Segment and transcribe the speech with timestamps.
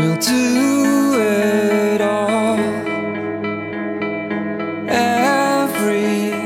[0.00, 2.56] We'll do it all.
[4.88, 6.40] Everything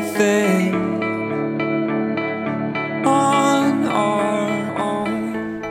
[3.05, 5.63] on our own.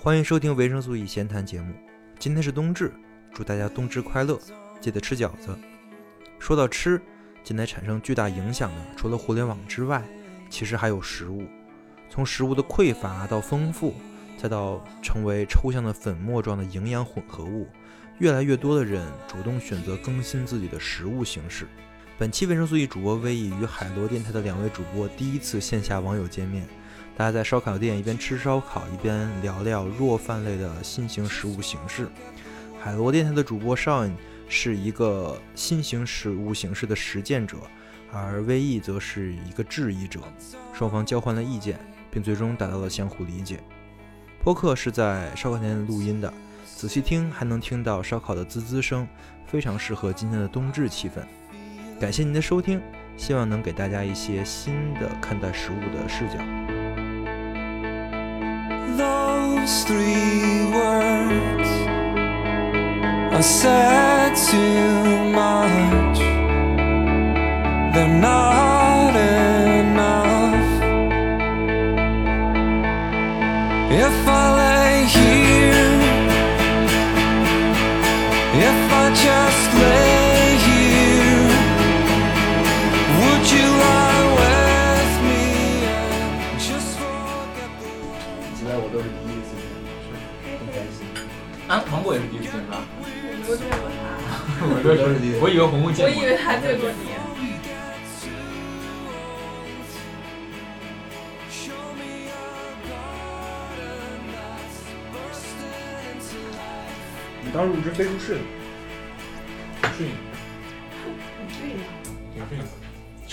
[0.00, 1.74] 欢迎收听维生素 E 闲谈节目。
[2.18, 2.90] 今天是冬至，
[3.34, 4.40] 祝大家冬至快乐，
[4.80, 5.54] 记得吃饺子。
[6.38, 6.98] 说到吃，
[7.44, 10.02] 近来产生巨大影响的，除了互联网之外，
[10.48, 11.42] 其实还有食物。
[12.08, 13.92] 从食物的匮乏到丰富，
[14.38, 17.66] 再到成为抽象的粉末状的营养混合物，
[18.18, 21.66] 越来越多的人主动选择更新自己的食物形式。
[22.16, 26.64] 本期维生素 E 主播威毅与海螺电台的两位主播第一次线下网友见面，
[27.16, 32.08] 大家在烧烤店一边吃烧烤一边聊聊弱饭类的新型食物形式。
[32.80, 34.16] 海螺电台的主播少颖
[34.48, 37.56] 是一个新型食物形式的实践者，
[38.12, 40.20] 而威毅则是一个质疑者。
[40.72, 41.78] 双方交换了意见，
[42.10, 43.60] 并最终达到了相互理解。
[44.44, 46.32] 播客是在烧烤店录音的，
[46.64, 49.06] 仔细听还能听到烧烤的滋滋声，
[49.46, 51.20] 非常适合今天的冬至气氛。
[52.00, 52.80] 感谢您的收听，
[53.16, 56.38] 希望能给大家一些新的看待食物的视角。
[58.96, 61.68] Those three words
[63.32, 66.20] are said too much.
[67.92, 68.67] They're not
[91.68, 92.80] 啊，芒果也是第一次见是吧？
[93.46, 96.14] 我见过他，我都都是第一次我以为红红见过。
[96.14, 96.96] 我以为他见过你。
[107.44, 108.40] 你刚入职飞书室的，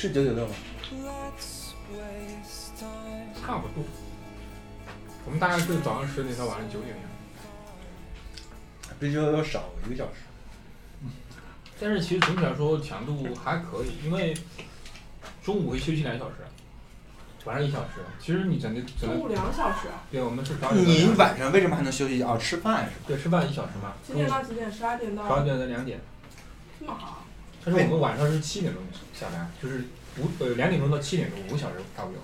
[0.07, 0.53] 是九九六吗？
[3.41, 3.83] 差不多。
[5.25, 7.05] 我们大概是早上十点到晚上九点样，
[8.99, 10.19] 比九九六少一个小时。
[11.79, 14.35] 但是其实总体来说强度还可以，因为
[15.43, 16.35] 中午会休息两小时，
[17.45, 18.01] 晚上一小时。
[18.19, 22.37] 其实你整的整的，中午两小时，对，我们是十二点你晚上为什么还能休息啊？
[22.37, 23.05] 吃饭是吧？
[23.07, 24.71] 对吃饭一小时嘛，几点到几点？
[24.71, 25.99] 十二点十二到点到两点。
[26.79, 27.23] 这么好？
[27.65, 29.85] 但是我们晚上是七点钟下班，就是
[30.17, 32.21] 五呃两点钟到七点钟，五个小时差不多，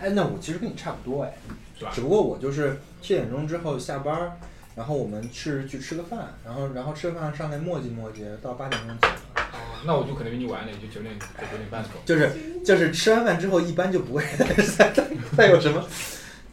[0.00, 1.34] 哎，那我其实跟你差不多哎，
[1.78, 2.00] 是吧只？
[2.00, 4.32] 不过我就是七点钟之后下班儿，
[4.74, 9.14] 然后我们是去吃个饭，然后然后吃个饭上来磨叽磨叽，到八点钟走了。
[9.36, 11.90] 哦，那我就可能比你晚一点，就九点九九点半走。
[12.04, 12.32] 就是
[12.64, 14.24] 就是吃完饭之后，一般就不会
[14.76, 15.06] 再再
[15.36, 15.86] 再有什么，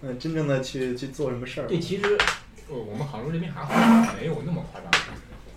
[0.02, 1.68] 嗯，真正的去去做什么事儿。
[1.68, 2.18] 对，其实
[2.70, 4.92] 呃我们杭州这边还好，没有那么夸张。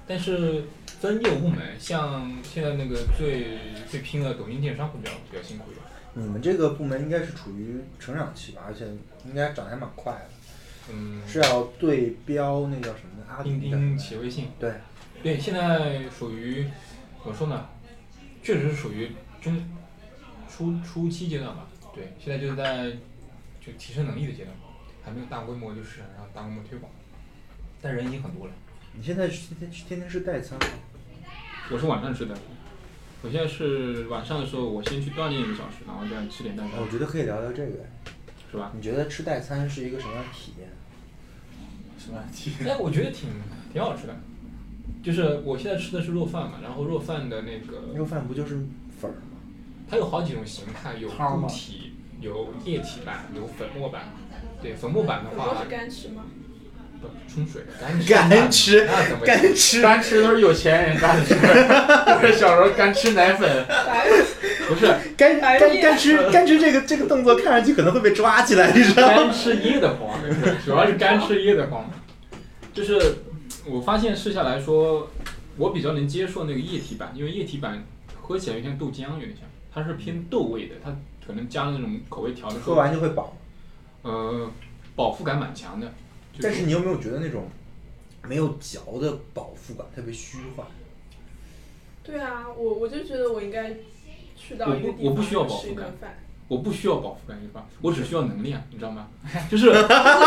[0.07, 5.85] 但是分业务部门，像现在那个最最拼的抖音电商会比较比较辛苦一点。
[6.13, 8.87] 你们这个部门应该是处于成长期吧，而且
[9.25, 10.31] 应该长得还蛮快的，
[10.93, 13.99] 嗯，是要对标那叫什么的阿钉钉。
[13.99, 14.73] 企业微信，对，
[15.23, 16.65] 对，现在属于
[17.23, 17.67] 怎么说呢？
[18.43, 19.11] 确实是属于
[19.41, 19.69] 中
[20.49, 21.67] 初初期阶段吧。
[21.95, 22.91] 对，现在就是在
[23.65, 24.55] 就提升能力的阶段，
[25.03, 26.93] 还没有大规模就市场上大规模推广，
[27.81, 28.53] 但人已经很多了。
[28.97, 30.67] 你现在是天天天天是代餐吗？
[31.71, 32.35] 我是晚上吃的，
[33.23, 37.79] 我现在是晚上的时候，我先去锻炼一个小时，然后再吃点代餐我，觉得可以聊聊这个。
[38.51, 38.71] 是吧？
[38.73, 40.69] 你觉得吃代餐是一个什么样的体验？
[41.99, 42.73] 什么体验？
[42.73, 43.29] 哎，我觉得挺
[43.73, 44.15] 挺好吃的，
[45.03, 48.65] 就是我现在吃的是肉饭嘛，然后肉饭的那个肉饭不就是
[49.01, 49.39] 粉儿吗？
[49.91, 54.05] 它有好几种形态，有汤吗固体，有液体版，有粉末版。
[54.63, 56.25] 对，粉末版的话很多是，干吃吗？
[57.09, 58.13] 不冲水的干吃。
[58.13, 61.35] 干吃那怎么干吃干吃都是有钱人干吃。
[61.35, 63.67] 我小时候干吃奶粉，
[64.69, 64.87] 不是
[65.17, 69.33] 干干干吃 干吃这个这个动作看上去可能会被抓起来，你知道吗干？
[69.33, 70.19] 吃噎得慌，
[70.65, 71.91] 主要是干吃噎得慌。
[72.73, 73.01] 就是
[73.67, 75.11] 我发现试下来说，
[75.57, 77.85] 我比较能接受那个液体版，因为液体版
[78.21, 80.91] 喝起来有点豆浆，有点像，它是偏豆味的，它
[81.27, 83.37] 可能加了那种口味调的喝，完就会饱。
[84.03, 84.51] 呃，
[84.95, 85.93] 饱腹感蛮强的。
[86.35, 87.49] 就但是你有没有觉得那种
[88.27, 90.67] 没有嚼的饱腹感特别虚幻？
[92.03, 93.71] 对啊，我我就觉得我应该
[94.37, 95.87] 去到一个地方我不需要饱腹感。
[96.47, 97.65] 我不需要饱腹感，对吧？
[97.81, 99.09] 我只需要能量，你知道吗？
[99.51, 99.83] 就是 这是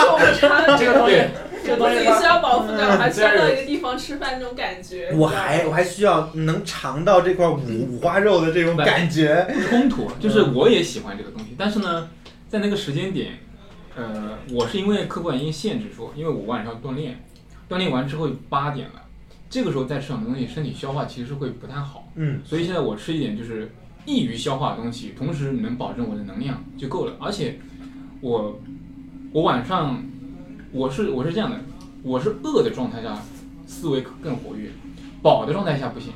[0.10, 1.16] 我们常这个东西，
[1.64, 5.12] 这个我自己东西它需要饱腹感，我还需要这样到一个地方吃饭那种感觉。
[5.14, 9.46] 我还我还需要能尝到这块五五花肉的这种感觉。
[9.54, 12.10] 不冲突，就是我也喜欢这个东西，但是呢，
[12.50, 13.34] 在那个时间点，
[13.98, 17.20] 呃，我是因为客观原因限制说，因为我晚上锻炼，
[17.68, 19.02] 锻炼完之后八点了，
[19.50, 22.08] 这个时候再吃很多东西，身体消化其实会不太好。
[22.14, 23.72] 嗯，所以现在我吃一点就是
[24.06, 27.14] 易于消化的东西，同时能保证我的能量就够了。
[27.20, 27.60] 而且
[28.22, 28.60] 我
[29.32, 30.04] 我晚上
[30.72, 31.60] 我是我是这样的，
[32.04, 33.20] 我是饿的状态下
[33.66, 34.70] 思维更活跃，
[35.24, 36.14] 饱的状态下不行，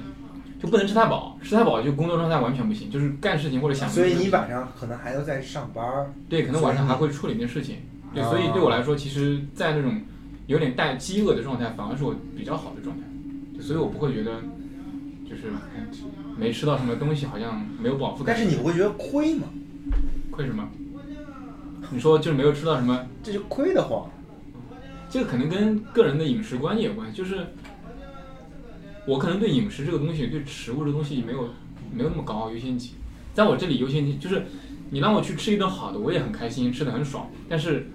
[0.62, 3.90] 就不能吃太饱，吃太饱就工作状态完全不行，就是干事情或者想。
[3.90, 6.14] 所以你晚上可能还要在上班儿。
[6.30, 7.78] 对，可能晚上还会处理一些事情。
[8.14, 10.00] 对，啊所以对我来说，其实，在那种
[10.46, 13.04] 有点带饥饿的状态，反而是我比较好的状态。
[13.58, 14.40] 就所以我不会觉得，
[15.28, 15.88] 就是嗯
[16.38, 18.36] 没吃到什么东西，好像没有饱腹感。
[18.36, 19.48] 但是你不会觉得亏吗？
[20.30, 20.70] 亏什么？
[21.90, 23.04] 你说就是没有吃到什么？
[23.24, 24.08] 这就亏得慌。
[25.10, 27.48] 这个可能跟个人的饮食观念有关系，就是
[29.06, 31.50] 我可能对饮食这个东西，对食物这个东西没有
[31.94, 32.96] 没有那么高优先级，
[33.34, 34.44] 在我这里优先级就是
[34.90, 37.88] 你让我去吃一顿好的，我也很开心，吃的很爽，但是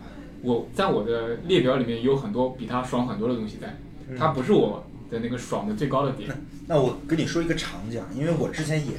[0.43, 6.31] 我在我的列表里面有很多比它爽很多的东西在，嗯它不是我的那个爽的最高的点。
[6.67, 8.95] 那我跟你说一个场景，因为我之前也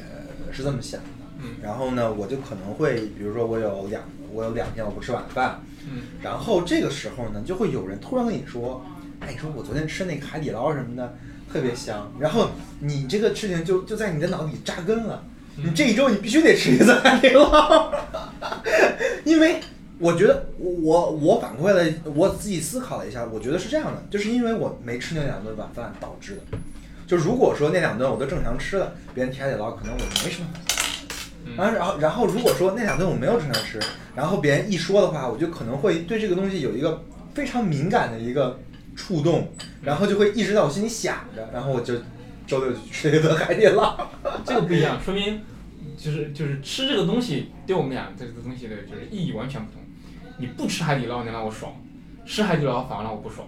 [0.51, 1.07] 是这么想的。
[1.39, 4.01] 嗯然后呢，我就可能会，比如说我有两，
[4.33, 8.83] 我有两天我不吃晚饭，嗯然后这个时候呢，就会有人突然跟你说，
[9.19, 11.15] 哎，你说我昨天吃那个海底捞什么的
[11.51, 12.49] 特别香，然后
[12.79, 15.23] 你这个事情就就在你的脑里扎根了，
[15.55, 17.91] 你这一周你必须得吃一次海底捞，
[19.23, 19.59] 因为
[19.99, 21.83] 我觉得我我反馈了，
[22.13, 26.57] 我自己思考了一下，我觉得是这样的，就是因为我没吃那两顿晚饭导致的。
[27.07, 30.47] 就如果说那两顿我都正常吃了，别人提海底捞可能我没什么。
[31.55, 33.79] 然后，然后，然后，如果说那两顿我没有正常吃，
[34.13, 37.01] 然后别人一说的话，我就可能会对这个东西有一个
[37.33, 38.59] 非常敏感的一个
[38.97, 39.47] 触动，
[39.81, 41.93] 然后就会一直在我心里想着，然后我就
[42.45, 44.09] 周六就去吃了一顿海底捞。
[44.43, 45.41] 这个不一样，说明
[45.97, 49.81] 就是就是吃这个东西对我们俩这个东西的就是意义完全不同。
[50.39, 51.73] 你不吃海底捞能让我爽，
[52.25, 53.47] 吃海底捞反而让我不爽。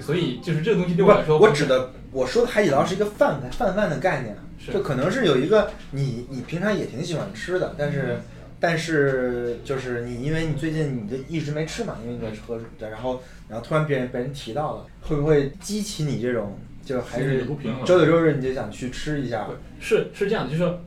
[0.00, 8.20] 所以就是这个东西对我来说，我指的我说的海底捞是一个泛泛泛的概念，是就可能是有一个你你平常也挺喜欢吃的，但是
[8.60, 19.46] 但是就是你因为你最近你就一直没吃嘛，因为你在喝，然后然后突然别人被人提到了，会不会激起你这种就还是不平衡周六周日你就想去吃一下？
[19.80, 20.78] 是是这样的，就是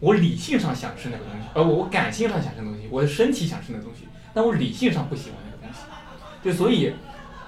[0.00, 5.80] 我理性上想吃那个东西，而我我感性上想吃那个东西，我的身体想吃那个东西，但我理性上不喜欢那个东西。
[6.42, 6.92] 对，所以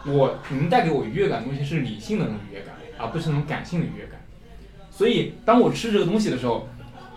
[0.06, 4.20] 我能带给我愉悦感的东西是理性的那种愉悦感，而不是那种感性的愉悦感。
[4.90, 6.69] 所以当我吃这个东西的时候，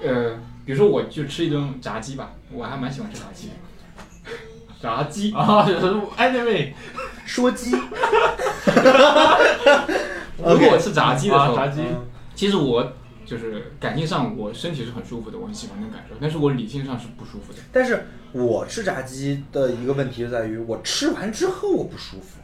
[0.02, 3.54] 呃，比如说我就吃一顿炸鸡吧，我还蛮喜欢吃炸鸡的。
[4.84, 5.32] 炸鸡？
[5.34, 5.66] 啊，，
[6.20, 6.74] anyway，，
[7.26, 7.72] 说鸡，
[10.38, 11.80] 如果我吃炸鸡的时候，啊炸鸡。
[11.82, 12.06] 嗯。
[12.36, 12.92] 其实我
[13.26, 17.60] 就是感性上我身体是很舒服的，我很喜欢那种感受，但是我理性上是不舒服的。
[17.72, 22.42] 但是我吃炸鸡的一个问题就在于，我吃完之后我不舒服。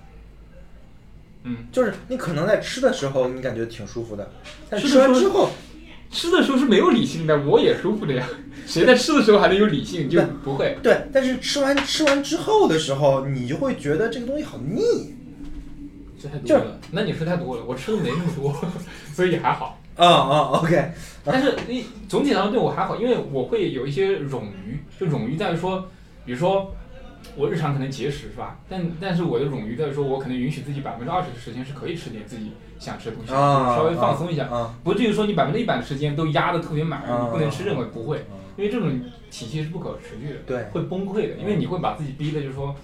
[1.44, 4.32] 嗯，就是你可能在吃的时候你感觉挺舒服的，
[4.70, 5.52] 但吃完之后，
[6.14, 8.26] 吃的时候是没有理性的，我也舒服的呀。
[8.66, 10.10] 谁在吃的时候还能有理性？
[10.10, 10.78] 就不会。
[10.82, 14.82] 对，但是吃完吃完之后的时候，你就会觉得这个东西好腻。
[16.22, 18.56] 吃太多了，那你吃太多了，我吃的没那么多，
[19.14, 19.82] 所以还好。
[19.96, 20.92] 啊啊，OK，
[21.26, 25.90] 但是你总体上对我还好，因为我会有一些冗余，就冗余在于说，
[26.26, 26.74] 比如说
[27.36, 28.60] 我日常可能节食是吧？
[28.70, 39.02] 但但是我的冗余在于说，我可能允许自己百分之二十的时间是可以吃点自己想吃的东西，啊，稍微放松一下，啊，不至于说你百分之一百的时间都压得特别满，啊你不能吃任何不会，啊因为这种
[39.32, 40.40] 体系是不可持续的。
[40.46, 42.76] 对，会崩溃的，因为你会把自己逼的，就是说，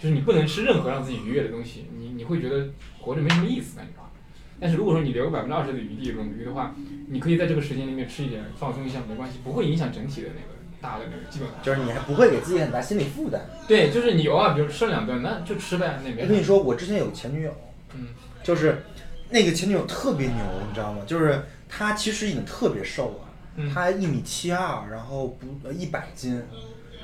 [0.00, 2.68] 就是你不能吃任何让自己愉悦的东西，你你会觉得
[3.00, 4.10] 活着没什么意思，感觉吧。
[4.58, 6.74] 但是如果说你留百分之二十的余地冗余的话，
[7.08, 10.51] 你可以在这个时间里面吃一点，放松一下没关系，不会影响整体的那个
[10.82, 11.56] 大的那个基本上。
[11.62, 13.40] 就是你还不会给自己很大心理负担。
[13.66, 16.22] 对，就是你偶尔比如吃两顿，那就吃呗，那也没。
[16.22, 17.54] 我跟你说，我之前有个前女友，
[17.94, 18.08] 嗯，
[18.42, 18.84] 就是
[19.30, 21.02] 那个前女友特别牛，你知道吗？
[21.06, 25.28] 就是她其实已经特别瘦了，嗯她一米七二，然后
[25.62, 26.42] 不一百斤，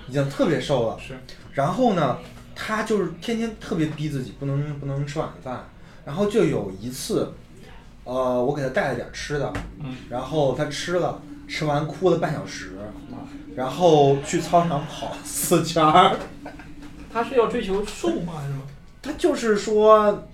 [0.09, 0.99] 已经特别瘦了。
[0.99, 1.17] 是，
[1.55, 2.19] 然后呢，
[2.55, 5.69] 她就是天天特别逼自己，不能不能吃晚饭。
[6.05, 7.35] 然后就有一次，
[8.05, 12.73] 呃，我给她带了点吃的，嗯然后她吃了，吃完哭了半小时，
[13.57, 16.17] 然后去操场跑 四圈儿。
[17.13, 18.35] 他是要追求瘦吗？
[18.37, 18.63] 还是什么？
[19.03, 20.29] 她就是说，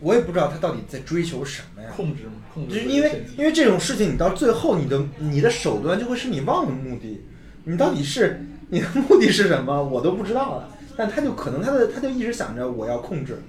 [0.00, 1.90] 我也不知道他到底在追求什么呀。
[1.94, 7.20] 控制吗，控制就是因为因为这种事情，你到最后，你的你的手段就会是你忘了目的，
[7.64, 10.68] 你到底是你的目的是什么，我都不知道了。
[10.96, 13.42] 但他就可能他的他就一直想着我要控制，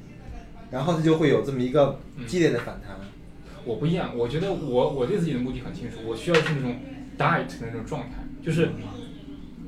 [0.71, 2.97] 然后他就会有这么一个激烈的反弹。
[3.67, 6.77] 我不一样，我觉得我我对自己的目的很清楚，我需要是那种
[7.17, 8.69] diet 的那种状态，就是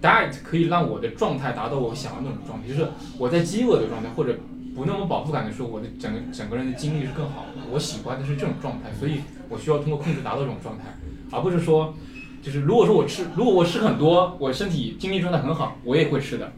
[0.02, 2.88] diet 可以让我的状态达到我想要那种状态，就是
[3.18, 4.40] 我在饥饿的状态或者
[4.74, 7.62] 不那么饱腹感的时候，我的整个整个人的精力是更好的。
[7.70, 10.86] 我喜欢的是这种状态，所以我需要通过控制达到这种状态，
[11.32, 11.94] 而不是说，
[12.42, 16.54] 就是如果说我吃，如果我吃很多，我身体精力状态很好，我也会吃的。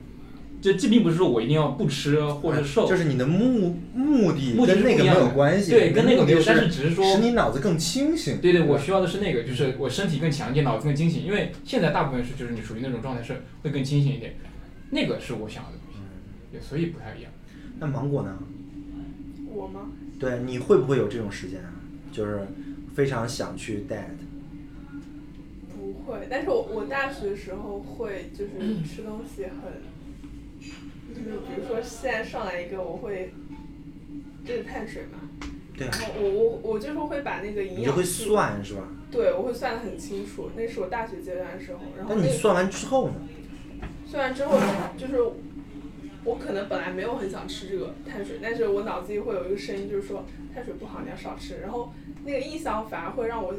[0.61, 8.39] 这这并不是说我一定要不吃或者瘦，就是你的目目的目的是跟那个没有关系，对，跟那个没有，但是只是说使你脑子更清醒。
[8.39, 11.25] 对对，我需要的是那个，就是我身体更强健，脑子更清醒。
[11.25, 14.35] 因为现在大部分是就是你属于那种状态是会更清醒一点，
[14.91, 15.99] 那个是我想要的东西，
[16.53, 17.31] 也，所以不太一样。
[17.79, 18.37] 那芒果呢？
[19.53, 19.89] 我吗？
[20.19, 21.73] 对，你会不会有这种时间啊？
[22.11, 22.39] 就是
[22.93, 24.21] 非常想去 diet。
[25.73, 28.51] 不会，但是我我大学的时候会就是
[28.87, 29.81] 吃东西很，
[31.13, 33.33] 就是比如说现在上来一个我会，
[34.45, 35.19] 这是碳水嘛，
[35.77, 38.87] 对啊然，后我我我就是会把那个营你就会算是吧？
[39.11, 43.15] 对我会算得很清楚，那是我大学阶段的时候，然后那你算完之后呢？
[44.05, 44.57] 算完之后
[44.97, 45.13] 就是。
[46.23, 51.61] 我可能本来没有很想吃这个碳水，但是我脑子里会有一个声音，就是说碳水不好，你要少吃。
[51.61, 51.91] 然后
[52.23, 53.55] 那个印象反而会让我，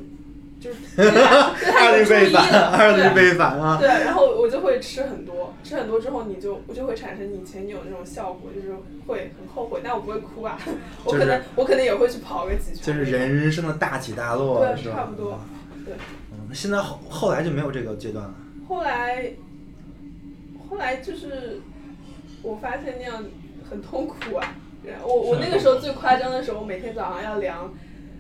[0.62, 3.78] 就是 二律背反，了二律对背反啊！
[3.80, 8.72] 对，然后我就会吃很多，吃很多之后，你就我就会产生以前你有那种效果，就是
[9.06, 10.56] 会很后悔，但我不会哭啊，
[11.04, 12.82] 我就是可能我可能也会去跑个几圈。
[12.82, 14.84] 就是人生的大起大落，对？
[14.84, 15.40] 差不多
[15.84, 15.94] 对。
[16.30, 18.34] 嗯，现在后后来就没有这个阶段了。
[18.68, 19.32] 后来，
[20.70, 21.60] 后来就是
[22.42, 23.24] 我发现那样
[23.68, 24.54] 很痛苦啊。
[25.04, 27.72] 我我那个时候最夸张的时候，我每天早上要量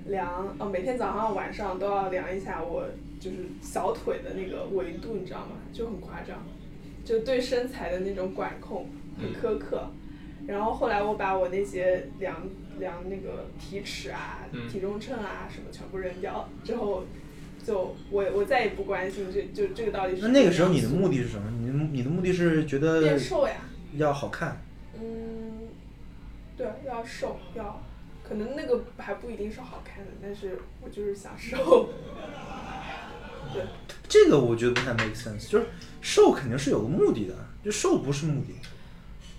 [0.06, 2.84] 量，哦，每天早上晚上都要量一下我
[3.20, 5.56] 就是小腿的那个维度，你知道吗？
[5.72, 6.42] 就很夸张，
[7.04, 8.88] 就对身材的那种管控
[9.20, 9.88] 很苛刻。
[10.46, 12.36] 然后后来我把我那些量
[12.80, 17.04] 量那个体尺啊、嗯体重秤啊什么全部扔掉之后，
[17.64, 21.48] 就我我再也不关心这就这个到底是那那个时候你的目的是什么？
[21.60, 23.54] 你的你的目的是觉得变瘦呀，
[23.96, 24.60] 要好看，
[25.00, 25.68] 嗯，
[26.56, 27.80] 对，要瘦，要，
[28.32, 31.90] 可能那个还不一定是好看的，但是我就是想瘦。
[33.52, 33.62] 对，
[34.08, 35.50] 这个我觉得不太 make sense。
[35.50, 35.66] 就是
[36.00, 38.54] 瘦肯定是有个目的的，就瘦不是目的。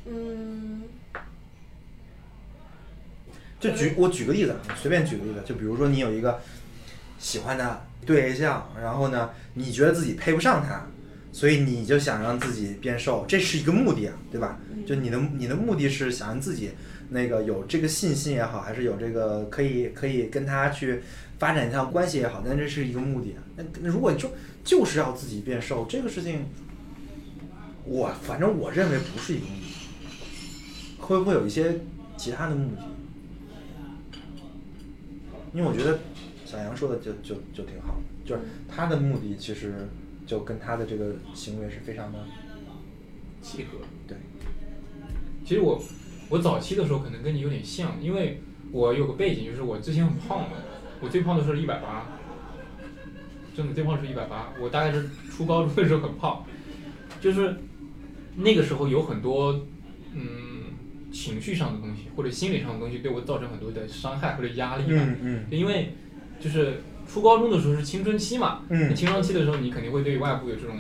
[0.06, 0.84] 嗯，
[3.60, 6.40] 就举我举个例子，啊，随便举个例子，就比如说你有一个
[7.18, 10.86] 喜欢的对象，然后呢，你觉得自己配不上他，
[11.32, 14.60] 所以你就想让自己变瘦，这是一个目的啊，对吧？
[14.86, 16.74] 就你的你的目的是想让自己
[17.14, 21.02] 那个有这个信心也好，还是有这个可以可以跟他去
[21.38, 24.32] 发展一下关系也好，但这是一个目的那如果就
[24.64, 26.46] 就是要自己变瘦，这个事情，
[27.86, 31.80] 我反正我认为不是一个目的，会不会有一些
[32.18, 32.82] 其他的目的？
[35.54, 36.00] 因为我觉得
[36.46, 39.88] 小杨说的就就就挺好，就是他的目的其实
[40.26, 42.20] 就跟他的这个行为是非常的
[43.42, 43.78] 契合。
[44.08, 44.18] 对。
[45.46, 45.80] 其实我
[46.34, 50.48] 我早期的时候可能跟你有点像，因为我有个背景，就是我之前很胖嘛，
[51.00, 52.08] 我最胖的时候一百八，
[53.56, 54.52] 真的最胖是一百八。
[54.60, 56.44] 我大概是初高中的时候很胖，
[57.22, 57.56] 就是
[58.36, 59.54] 那个时候有很多
[60.16, 60.74] 嗯
[61.12, 64.90] 情绪上的东西或者心理上的东西对我造成很多的伤害或者压力吧。
[64.98, 65.94] 嗯嗯因为
[66.40, 70.76] 就是初高中的时候是青春期嘛，嗯青春期的时候你肯定会对外部有这种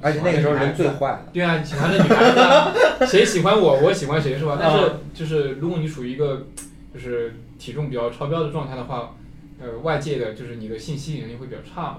[0.00, 1.26] 而且那个时候人最坏了。
[1.32, 2.72] 对啊，喜欢的女孩子啊，
[3.06, 4.58] 谁喜欢我，我喜欢谁是吧？
[4.60, 6.46] 但是啊就是如果你处于一个
[6.92, 9.14] 就是体重比较超标的状态的话，
[9.60, 11.98] 呃，外界的就是你的性吸引力会比较差嘛，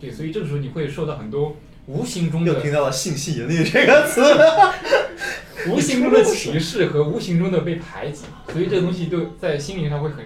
[0.00, 1.56] 对，所以这个时候你会受到很多
[1.86, 4.20] 无形中的又听到了性吸引力这个词，
[5.70, 10.24] 无形中的歧视和无形中的被排挤，所以这个东西就在心灵上会很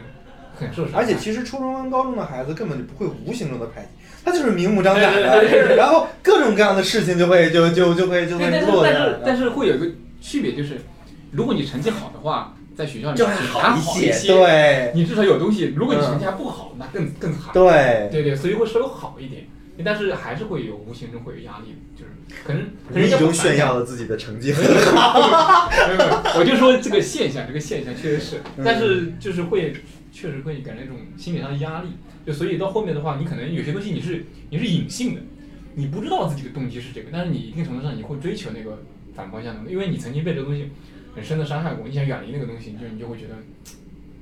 [0.57, 0.99] 很受伤。
[0.99, 3.89] 而且其实初中跟高中的孩子根本就不会无形中的排挤，
[4.25, 9.87] 他就是明目张胆的，然后各种各样的事情就会就就就会就对，会但是但是但是会有一个
[10.21, 10.81] 区别，就是
[11.33, 14.93] 如果你成绩好的话，在学校里就还面还一好一些，对。
[14.95, 15.75] 你至少有东西。
[15.77, 17.53] 如果你嗯成绩还不好，那更更惨。
[17.53, 19.47] 对，对对，所以会稍微好一点，
[19.85, 22.11] 但是还是会有无形中会有压力，就是
[22.47, 24.55] 可能可能无意中炫耀了自己的成绩。
[26.37, 28.65] 我就说这个现象，这个现象确实是，嗯。
[28.65, 29.75] 但是就是会
[30.13, 31.89] 确实会感觉一种心理上的压力，
[32.27, 35.21] 就所以到后面的话，你可能有些东西你是你是隐性的，
[35.75, 38.83] 你不知道自己的动机是这个，但是你一定程度上你会追求那个
[39.15, 40.71] 反方向的，因为你曾经被这个东西
[41.15, 43.35] 很深的伤害过，你想远离那个东西，就你就会觉得，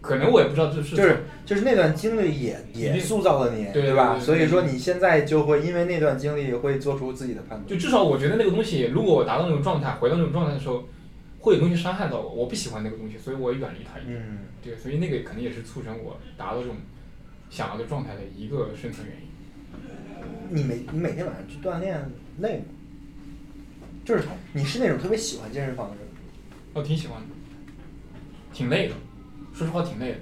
[0.01, 4.19] 可能我也不知道这是就是就是那段经历也也塑造了你，对对吧？
[4.19, 7.67] 所以说你现在就会因为那段经历会做出自己的判断。
[7.67, 10.85] 就至少我觉得那个东西，如果我达到那种状态，回到那种状态的时候，
[11.49, 14.19] 会有东西伤害到我，我不喜欢那个东西，所以我远离它一点。
[14.19, 16.77] 嗯，对，所以那个可能也是促成我达到这种
[17.49, 19.23] 想要的状态的一个深层原因。
[20.51, 21.99] 你每你每天晚上去锻炼
[22.41, 22.65] 累吗？
[24.05, 26.13] 就是你是那种特别喜欢健身房的人吗，
[26.75, 27.27] 我挺喜欢的，
[28.53, 28.95] 挺累的，
[29.55, 30.19] 说实话挺累的，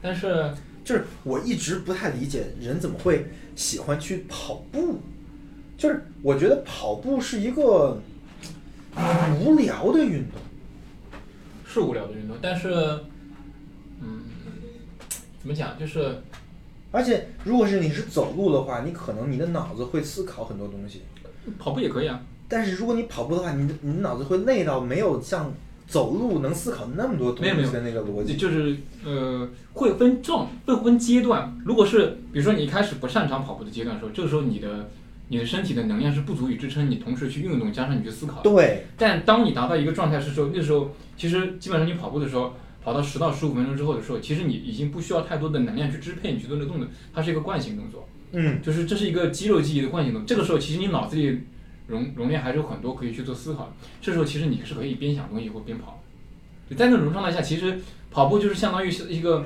[0.00, 0.54] 但是
[0.84, 5.00] 就是我一直不太理解人怎么会喜欢去跑步，
[5.76, 8.00] 就是我觉得跑步是一个
[9.40, 10.40] 无聊的运动。
[11.68, 12.70] 是无聊的运动，但是，
[14.00, 14.22] 嗯，
[15.38, 16.22] 怎么讲，就是
[16.90, 21.02] 而且，如果是你是走路的话，你可能你的脑子会思考很多东西。
[21.58, 22.20] 跑步也可以啊。
[22.48, 25.52] 但是如果你跑步的话，你的你的脑子会累到没有像
[25.86, 28.36] 走路能思考那么多东没有没有西的那个逻辑。
[28.36, 31.54] 就是呃，会分状，会分阶段。
[31.66, 34.88] 如果是比如说你一开始不擅长跑步的阶段的时候，这个时候你的
[35.28, 38.50] 你的身体的能量是不足以支撑你同时去运动，加上你去思考的。
[38.50, 50.26] 对，但当你达到一个状态是时候，那时候其实基本上你跑步的时候，跑到十到十五分钟之后的时候，其实你已经不需要太多的能量去支配你去做那个动作，它是一个惯性动作，嗯，就是这是一个肌肉记忆的惯性动作。
[50.26, 51.40] 这个时候其实你脑子里
[51.86, 53.72] 容容量还是有很多可以去做思考的。
[54.00, 56.02] 这时候其实你是可以边想东西或边跑。
[56.68, 57.80] 对在那种状态下，其实
[58.10, 59.44] 跑步就是相当于是一个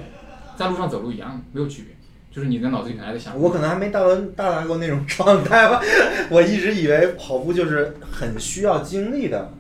[0.57, 1.95] 在路上走路一样，没有区别，
[2.33, 3.39] 就是你的脑子里可能还在想。
[3.39, 5.81] 我可能还没到到达过那种状态吧。
[6.31, 9.53] 我一直以为跑步就是很需要精力的，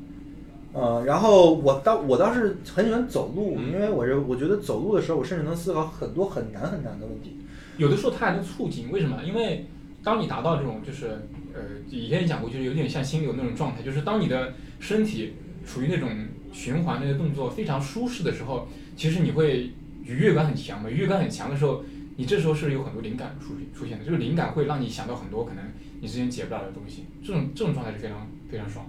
[0.72, 7.36] 呃，然后我倒我倒是很喜欢走路，嗯因为我这我觉得走路的时候，我甚至能思考很多很难很难的问题。
[7.76, 9.18] 有的时候它还能促进，为什么？
[9.24, 9.66] 因为
[10.02, 11.08] 当你达到这种就是
[11.54, 11.60] 呃，
[11.90, 15.34] 以前也讲过，就是有点像心流那种状态，就是当你的身体
[15.66, 16.08] 处于那种
[16.52, 19.70] 循环那个动作非常舒适的时候，其实你会
[20.04, 20.90] 愉悦感很强嘛。
[20.90, 21.84] 愉悦感很强的时候，
[22.16, 25.64] 你这时候是有很多灵感出现出现的，这个灵感会让你想到很多可能
[26.00, 28.86] 你之前解不了的东西，这种这种状态是非常非常爽。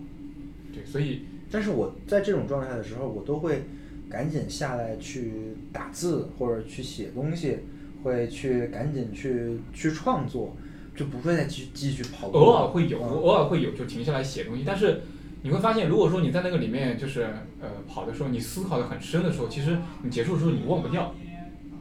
[0.73, 3.63] 对，所以但是我在这种状态的时候，我都会
[4.09, 7.59] 赶紧下来去打字或者去写东西，
[8.03, 10.55] 会去赶紧去去创作，
[10.95, 12.37] 就不会再继继续跑步。
[12.37, 14.63] 偶尔会有，嗯偶尔会有，就停下来写东西。
[14.65, 15.01] 但是
[15.43, 17.21] 你会发现，如果说你在那个里面就是
[17.61, 21.13] 呃跑的时候，你思考的很深的时候，其实你结束的时候你忘不掉，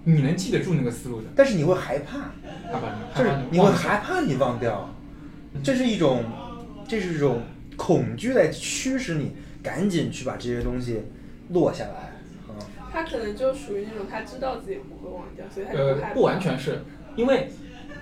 [0.05, 1.29] 你能记得住那个思路的。
[1.35, 2.19] 但是你会害怕，
[2.73, 2.81] 害
[3.15, 3.19] 怕？
[3.19, 4.95] 就是害怕你会害怕你忘掉，
[5.62, 6.25] 这是一种，
[6.88, 7.43] 这是一种
[7.77, 11.03] 恐惧在驱使你赶紧去把这些东西
[11.51, 12.12] 落下来。
[12.49, 12.55] 嗯、
[12.93, 16.15] 他可能就属于那种他知道自己不会忘掉，所以他就呃不害怕。
[16.15, 16.83] 不完全是，
[17.17, 17.49] 因为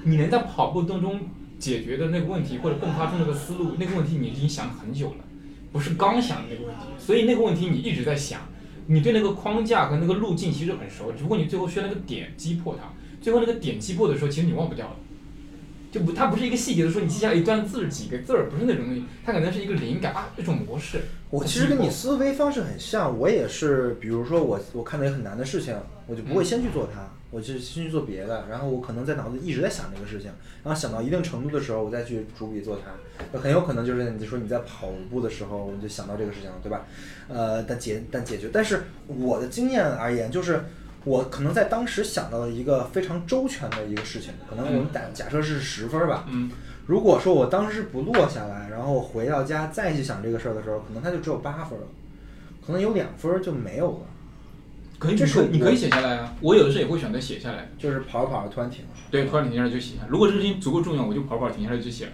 [0.04, 1.20] 你能在跑步当中
[1.58, 5.24] 解决的那个问题或者迸发出那个思路，那个问题你已经想很久了，
[5.70, 8.40] 不是刚想的那个问题，所以那个问题你一直在想，
[8.86, 14.96] 你对那个框架和那个路径其实很熟，只不过你最后需要那个点击破它，最后那个点击破的时候，其实你忘不掉了。
[15.92, 21.00] 就不，它不是一个细节的说你记下来一段字几个字儿，不是那种东西，它可能是一个灵感啊，一种模式。
[21.30, 25.74] 我其实跟你思维方式很像，我也是，比如说我我看到一个很难的事情，
[26.06, 30.30] 我就不会先去做它，我就先去做别的，然后我可能在脑子一直在想这个事情，
[30.64, 36.82] 然后想到一定程度的时候，我再去逐笔做它，很有可能就是你说你在跑步的时候，我就想到这个事情了，对吧？
[37.28, 40.64] 呃，但解但解决，但是我的经验而言，就是
[41.04, 46.50] 我可能在当时想到了一个非常周全的一个事情，可能我们打假设是十分儿吧，嗯，
[46.86, 51.86] 如果说我当时不落下来，然后我回到家再去想这个事儿的时候，可能它就只有八分了，
[52.66, 54.06] 可能有两分儿就没有了，
[55.00, 56.32] 可以，这是你可以写下来啊。
[56.40, 57.68] 我有的时候也会选择写下来。
[57.76, 58.90] 就是跑着跑着突然停了。
[59.10, 60.08] 对，突然停下来就写下来。
[60.08, 62.12] 如果这个事情足够重要，我就跑跑停下来就写了，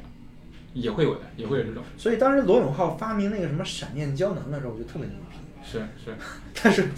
[0.72, 1.82] 也会有的，也会有这种。
[1.98, 6.16] 所以当时罗永浩发明那个什么闪电胶囊的时候，我就特别牛逼，是是，
[6.62, 6.88] 但是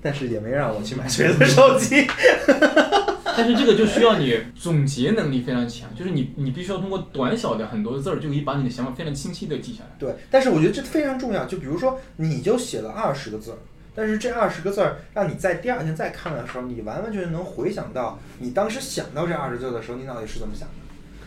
[0.00, 2.06] 但是也没让我去买锤子手机。
[3.36, 9.90] 但是这个就需要你总结能力非常强，就是你你必须要通过短小的很多字儿，就可以把你的想法非常清晰的记下来。
[9.96, 11.44] 对，但是我觉得这非常重要。
[11.44, 13.58] 就比如说，你就写了二十个字儿，
[13.98, 20.74] 但是这二十个字儿让你在第二天再看的时候，你完完全全能回想到你当时想到这二十字的时候，你到底是怎么想的。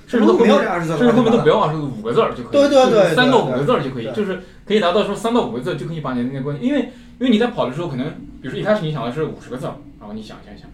[0.07, 6.79] 甚至都后面这二十字，甚至后面都不要二十，五个字儿就可以，对对对就是三到五个字儿就可以，就是可以达到说三到五个字就可以把你的那个关系，因为
[7.19, 8.09] 因为你在跑的时候，可能
[8.41, 10.69] 比如说一开始你想的是五十个字儿，然后你想想想，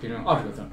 [0.00, 0.66] 变成二十个字儿，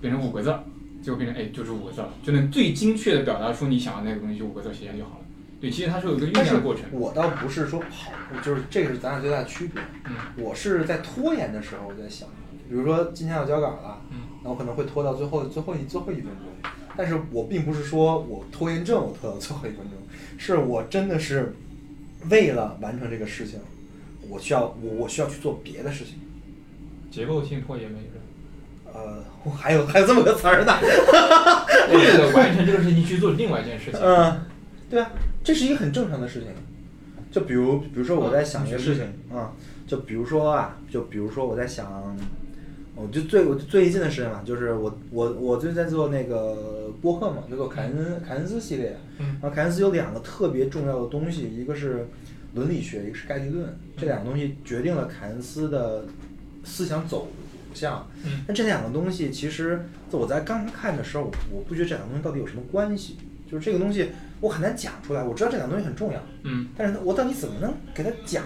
[0.00, 0.60] 变成五个字儿，
[1.02, 5.23] 最后变成哎就是五个字儿，就能最精确的表达出你想的那个东西，就五个字儿写下就好了。
[5.64, 6.84] 对，其实它是有一个酝酿的过程。
[6.92, 9.82] 我倒不是说跑步，就是这个是咱俩最大的区别。
[10.04, 12.28] 嗯我是在拖延的时候，我在想，
[12.68, 19.92] 比如说今天要交稿了，嗯那我可能会拖到最后最后一最后一分钟，但是我并不是说我拖延症，我拖到最后一分钟，
[20.36, 21.54] 是我真的是
[22.28, 23.58] 为了完成这个事情，
[24.28, 26.20] 我需要我我需要去做别的事情。
[27.10, 30.74] 结构性拖延没人，呃，我还有还有这么个词儿呢。
[31.90, 34.00] 为了完成这个事情去做另外一件事情。
[34.02, 34.40] 嗯，
[34.90, 35.10] 对啊，
[35.44, 36.48] 这是一个很正常的事情。
[37.30, 39.04] 就比如，比如说我在想一个事情
[39.36, 39.52] 啊、
[39.86, 42.16] 就比如说啊，就比如说我在想，
[42.94, 48.96] 我就最我就最近的事情嘛，就是我我我最近在做那个播客嘛，叫做凯恩凯恩斯系列。
[49.18, 52.06] 嗯然后凯恩斯有两个特别重要的东西，一个是
[52.54, 53.76] 伦理学，一个是概率论。
[53.96, 56.04] 这两个东西决定了凯恩斯的
[56.62, 57.26] 思想走
[57.74, 58.08] 向。
[58.24, 63.16] 嗯那这两个东西其实我在刚看的时候，我我不觉得这两个东西到底有什么关系。
[63.50, 64.08] 就是这个东西
[64.44, 68.44] 我很难讲出来，我知道这两个东西很重要，嗯但是我到底怎么能给它讲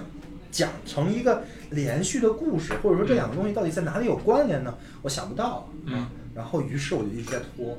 [0.53, 4.73] 讲成一个连续的故事，或者说这两个东西到底在哪里有关联呢？
[5.03, 5.69] 我想不到。
[5.85, 7.77] 嗯啊然后于是我就一直在拖。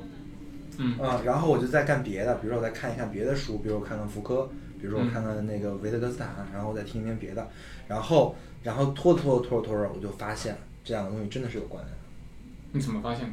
[0.76, 7.48] 嗯啊，然后我就在干别的，比如说我再看一看别的书，比如我看看福柯，比如说我嗯看看那个维特根斯坦，然后我再听一听别的，
[7.88, 11.98] 然后然后拖拖拖着拖着，我就发现这两个东西真的是有关联的。
[12.72, 13.32] 你怎么发现的？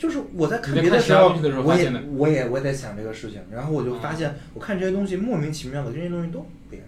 [0.00, 6.82] 就是我在看别的时候时候，我也我也我也在想这个事情，然后我就发现我看这些东西莫名其妙的这些东西都连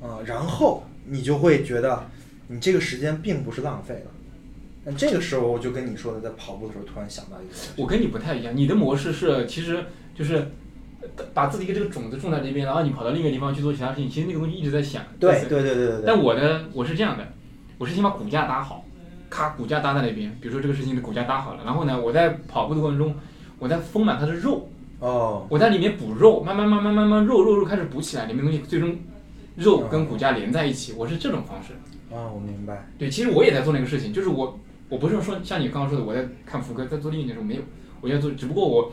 [0.00, 2.04] 上了，啊，然后你就会觉得
[2.48, 4.10] 你这个时间并不是浪费了。
[4.84, 9.84] 但这个时候我就跟你说的，在跑步的时候突然想到一个，我跟你不太一样，你的模式是其实
[10.16, 10.50] 就是
[11.00, 15.04] 呃把自己给这个种子种在这边，然后你跑到另一个地方去做其他事情，其实那个东西一直在想。
[15.20, 16.02] 对对对对对对。
[16.04, 17.24] 但我的我是这样的，
[17.78, 18.84] 我是先把骨架搭好，
[19.30, 23.14] 咔骨架搭在那边，比如说这个事情的骨架搭好了，然后呢，我在跑步的过程中，
[23.58, 24.68] 我在丰满它的肉，
[25.00, 28.96] 哦，我在里面补肉，慢慢慢慢慢慢肉肉肉开始补起来，里面东西最终
[29.56, 31.72] 肉跟骨架连在一起，我是这种方式。
[32.14, 32.88] 啊，我明白。
[32.98, 37.62] 对，其实我也在做那个事情，就是我我不是说像你刚刚说的，我在看福哥在做另一件事，没有，
[38.00, 38.92] 我在做，只不过我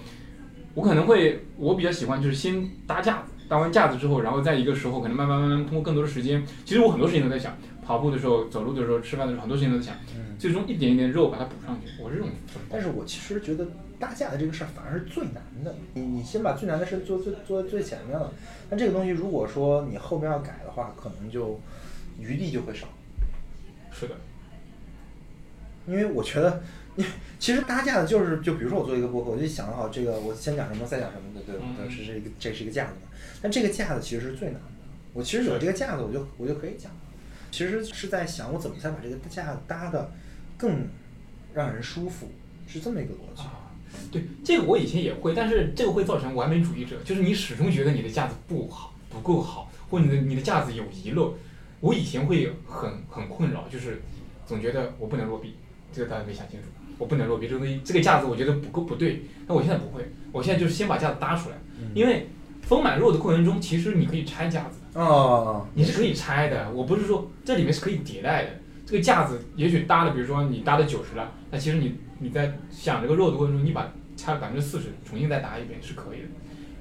[0.74, 12.30] 我可能会我比较喜欢就是先搭架子，搭完架子之后，然后在一个时候可能慢慢慢慢通过更多的时间，其实我很多事情都在想，跑步的时候、走路的时候、吃饭的时候，很多事情都在想，嗯，最终一点一点肉把它补上去，我是这种
[12.70, 13.68] 但是我其实觉得
[14.00, 15.76] 搭架的这个事儿反而是最难的。
[15.94, 18.34] 你你先把最难的事做最做最前面了，
[18.70, 21.60] 那这个东西如果说你后面要改的话，可能就
[22.20, 22.88] 余地就会少。
[23.92, 24.16] 是的，
[25.88, 26.64] 因为我觉得，
[26.96, 27.06] 你
[27.40, 31.66] 其实搭架的就是，就比如说我做一个播客，我就想好这个我先讲什么，再讲什么的，对吧？
[31.66, 33.08] 嗯对，是这个这是一个架子嘛。
[33.42, 34.62] 但这个架子其实是最难的。
[35.14, 36.92] 我其实有这个架子，我就我就可以讲。
[37.56, 40.12] 其实是在想我怎么才把这个架子搭的
[40.58, 40.86] 更
[41.54, 42.30] 让人舒服，
[42.68, 43.44] 是这么一个逻辑。
[43.44, 43.72] 啊，
[44.12, 51.34] 对，这个我以前也会，但是这个会造成完美主义者，就是你始终觉得你的架子不好，不够好，或你的你的架子有遗漏。
[51.80, 54.02] 我以前会很很困扰，就是
[54.46, 55.56] 总觉得我不能落地，
[55.94, 59.24] 这个大家没想清楚，我不能落地，这个东西这个架子我觉得不够不对。
[59.48, 61.56] 那我现在不会，我现在就是先把架子搭出来，
[61.94, 62.28] 因为
[62.64, 64.85] 丰满肉的过程中，其实你可以拆架子的。
[64.96, 68.50] 哦，你是可以拆的，我不是说这里面是可以迭代的。
[68.86, 76.28] 这个架子也许搭的，比如说你搭的九十了，那其实你你在想这个肉的过程中，你把拆了百分之四十，重新再搭一遍是可以的。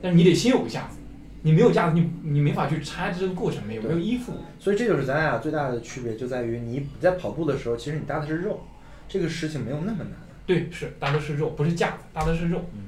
[0.00, 0.98] 但是你得先有个架子，
[1.42, 4.34] 你没有架子，你你没法去拆这个过程，没有没有依附。
[4.60, 8.60] 所以这就是咱俩最大的区别，就在于你在跑步的时候，其实你搭的是肉，
[9.08, 10.12] 这个事情没有那么难。
[10.46, 12.60] 对，是搭的是肉，不是架子，搭的是肉。
[12.74, 12.80] 嗯，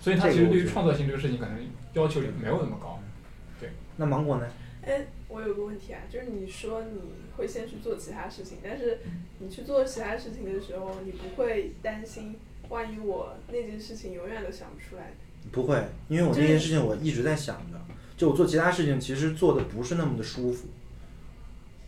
[0.00, 1.56] 所以它其实对于创造性这个事情可能
[1.94, 2.93] 要求也没有那么高。
[3.96, 4.46] 那芒果呢？
[4.82, 7.00] 哎，我有个问题啊，就是你说你
[7.36, 8.98] 会先去做其他事情，但是
[9.38, 12.36] 你去做其他事情的时候，你不会担心，
[12.68, 15.14] 万一我那件事情永远都想不出来。
[15.50, 17.80] 不会，因为我那件事情我一直在想着，
[18.16, 20.68] 就我做其他事情其实做的不是那么的舒服，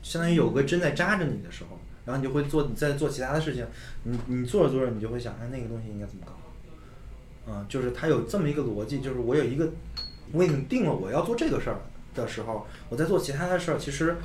[0.03, 3.67] 相当于有个针在扎着你的时候，然后你就会做，你在做其他的事情，
[4.05, 6.33] 你你做着做着你就会想，哎，那个东西应该怎么搞？
[7.49, 9.71] 嗯、就是它有这么一个逻辑，就是我有一个，
[10.33, 11.79] 我已经定了我要做这个事儿
[12.17, 14.17] 的时候，我在做其他的事儿，其实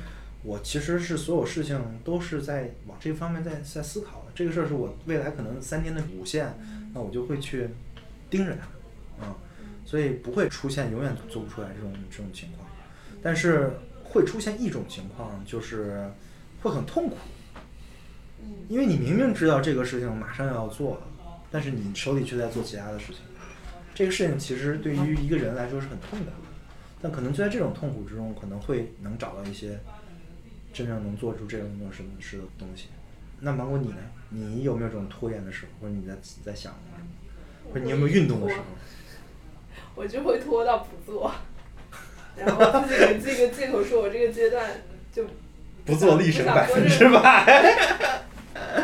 [0.42, 4.32] 我其实是所有事情都是在往这方面在在思考的。
[4.34, 6.52] 这个事儿是我未来可能三天的主线，
[6.94, 7.68] 那我就会去
[8.30, 8.66] 盯着它，
[9.20, 9.34] 嗯、
[9.84, 12.66] 所以不会出现永远做不出来这种这种情况，
[13.22, 13.70] 但是
[14.02, 16.10] 会出现一种情况，就是
[16.62, 17.16] 会很痛苦，
[18.40, 18.48] 嗯。
[18.68, 21.02] 因为你明明知道这个事情马上要做了，
[21.50, 23.20] 但是你手里却在做其他的事情，
[23.94, 26.32] 这个事情其实对于一个人来说是很痛苦的，
[27.02, 29.78] 但可能就在这种痛苦之中，可能会能找到一些
[30.72, 32.86] 真正能做出这种东西是的东西。
[33.40, 33.96] 那芒果你呢？
[34.30, 37.06] 你有没有这种拖延的时候，或者你在在想什么？
[37.72, 38.62] 或者你有没有运动的时候？
[39.94, 41.30] 我就会拖到不做，
[42.36, 44.70] 然后自己给自己一个借口，说我这个阶段
[45.12, 45.26] 就
[45.84, 47.44] 不做力省百分之百。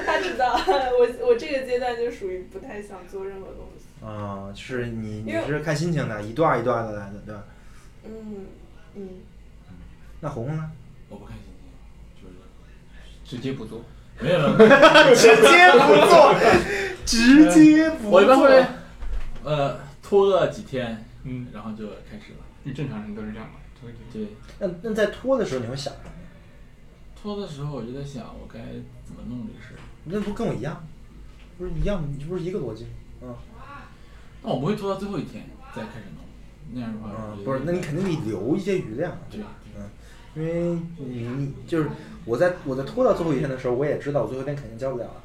[0.04, 4.04] 他知道我我这个阶段就属于不太想做任何东西。
[4.04, 7.44] 啊、就是你你是看心情的，一段一段的来的，对吧？
[8.08, 8.46] 嗯
[8.94, 9.08] 嗯，
[10.20, 10.70] 那红红呢？
[11.08, 12.34] 我不看心情，就是
[13.24, 13.84] 直接不做。
[14.20, 14.56] 没有了。
[15.14, 16.34] 直接不做，
[17.04, 18.66] 直接不做我一般会
[19.44, 22.38] 呃拖个几天，嗯，然后就开始了。
[22.64, 23.54] 你正常人都是这样嘛？
[24.12, 24.26] 对，
[24.58, 26.10] 那那在拖的时候，你会想什么？
[27.20, 28.58] 拖的时候我就在想，我该
[29.04, 29.78] 怎么弄这个事儿。
[30.04, 30.84] 那不跟我一样，
[31.56, 32.90] 不是一样，你不是一个逻辑吗？
[33.22, 33.36] 嗯
[34.42, 35.44] 那我不会拖到最后一天
[35.74, 36.24] 再开始弄，
[36.72, 39.16] 那样的话我觉，得嗯不是，那你肯定得留一些余量。
[39.30, 39.40] 对，
[39.76, 39.90] 嗯
[40.36, 41.88] 因为你你就是
[42.24, 45.22] 我在我在拖到最后一天的时候，我也知道我最后一天肯定交不了了，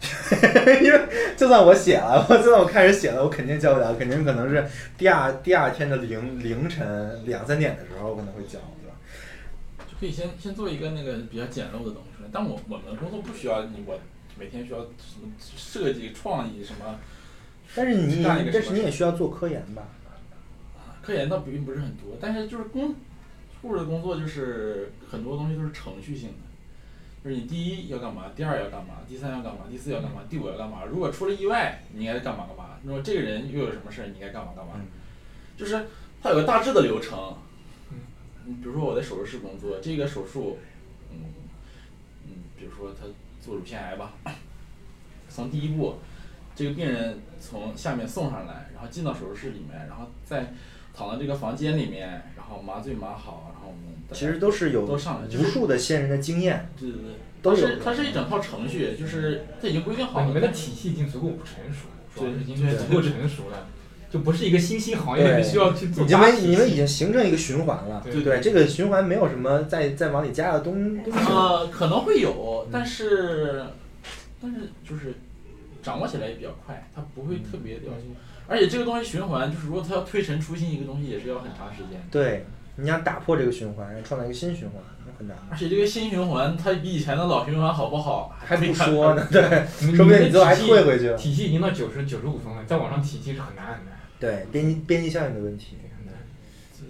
[0.82, 1.00] 因为
[1.36, 4.64] 就算我写了，我就算我开始写了，我肯定交不了，肯定可能是
[4.98, 8.96] 第二第二天的凌凌晨两三点的时候我可能会交，对吧？
[9.78, 12.28] 就可以先先做一个那个比较简陋的东西出来。
[12.32, 13.98] 但我我们的工作不需要你我
[14.38, 16.98] 每天需要什么设计创意什么，
[17.74, 19.82] 但是你但是你也需要做科研吧？
[21.02, 22.94] 科研倒并不是很多，但是就是工
[23.60, 30.84] 护士的工作就是很多东西都是程序性的，就是你第一要干嘛，第二要干嘛，第三要干嘛，第四要干嘛，第五要干嘛。
[30.84, 32.78] 如果出了意外，你应该干嘛干嘛。
[32.84, 34.72] 如果这个人又有什么事儿，你应该干嘛干嘛。
[34.76, 34.86] 嗯
[35.54, 35.86] 就是
[36.22, 37.36] 它有个大致的流程。
[37.90, 37.98] 嗯
[38.46, 40.58] 嗯，比如说我在手术室工作，这个手术，
[41.12, 41.18] 嗯
[42.26, 43.06] 嗯，比如说他
[43.40, 44.14] 做乳腺癌吧，
[45.28, 45.96] 从第一步，
[46.56, 50.52] 这个病人从下面送上来，然后进到手术室里面，然后再
[50.94, 60.26] 躺在这个房间里面，然后麻醉麻好，然后我们其实都是有都上来，就是无数的先人的经验，对对对，都有它是它是一整套程序，就是它已经规定好了。
[60.26, 63.66] 你们的体系已经足够成熟，主要是已经对足够成熟了，
[64.10, 66.74] 就不是一个新兴行业，需要去做因大体为你们已。
[66.74, 71.18] 经形成一个循环了，对对，这个循环没有什么再再往里加的东东西。
[71.30, 73.64] 呃，可能会有，但是
[74.40, 75.14] 但是就是
[75.82, 78.14] 掌握起来也比较快，它不会特别的要求。
[78.48, 82.02] 而且这个东西循环，就是如果它要推陈出新一个东西，也是要很长时间。
[82.10, 82.44] 对，
[82.76, 85.36] 你想打破这个循环，创造一个新循环，那很难。
[85.50, 88.36] 而且这个新循环，它比以前的老循环好不好？
[88.38, 89.42] 还不没说呢，对，
[89.96, 91.16] 说不定你最后还退回去了。
[91.16, 93.94] 体系已经到九十九十五分了，再往上体系是很难很难。
[94.18, 95.76] 对，边际边际效应的问题。
[95.96, 96.14] 很难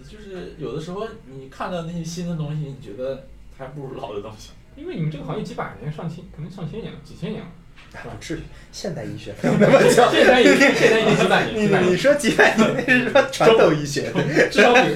[0.07, 3.25] 就是有的时候你看到那些新的东西，你觉得
[3.57, 4.51] 还不如老的东西。
[4.75, 7.47] 因为你们这个行业几百年、上千，可能上千年了，几千年了。
[7.93, 9.33] 哎不至于，现代医学。
[9.41, 14.11] 现在已经现代医学，现代医学几百年，你说几百年，那是说传统医学。
[14.51, 14.95] 至少比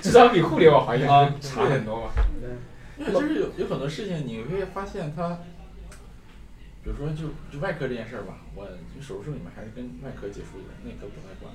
[0.00, 2.10] 至少比互联网行业啊差很多嘛。
[2.96, 5.38] 因为就是有有很多事情，你会发现它，
[6.82, 11.52] 比如说就就外科这件事儿吧，我就手术室里面还是跟外科接触的，内科不太管。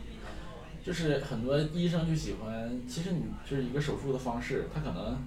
[0.86, 5.18] 就是很多医生就喜欢，其实你就是一个手术的方式，他可能，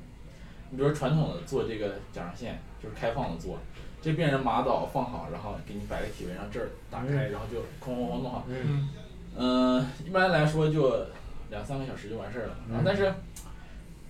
[0.71, 3.59] 你比如说传统的做这个甲状腺，就是开放的做，
[4.07, 8.47] 这病人麻倒放好，然后给你摆个体位，让这儿打开，然后就哐哐哐弄好。
[8.49, 8.88] 嗯，
[9.37, 10.95] 嗯，一般来说就
[11.51, 12.55] 两三个小时就完事儿了。
[12.71, 13.12] 然后但是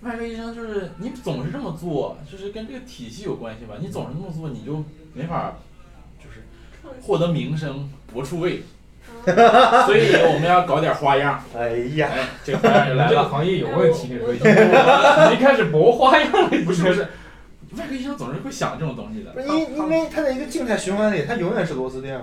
[0.03, 3.77] 外科医生就是你总是这么做，就是跟这个体系有关系吧。
[3.81, 5.55] 你总是这么做，你就没法
[6.23, 6.43] 就是
[7.01, 8.63] 获得名声、博出位。
[9.25, 11.43] 所以我们要搞点花样。
[11.57, 13.09] 哎呀，哎，这个花样就来了。
[13.11, 17.09] 这个行业有问题，那时候已经 开始博花样了，不是不是，
[17.73, 19.33] 外科医生总是会想这种东西的。
[19.33, 22.19] 不是因因为它在一个静态循环里，它永远是螺丝钉。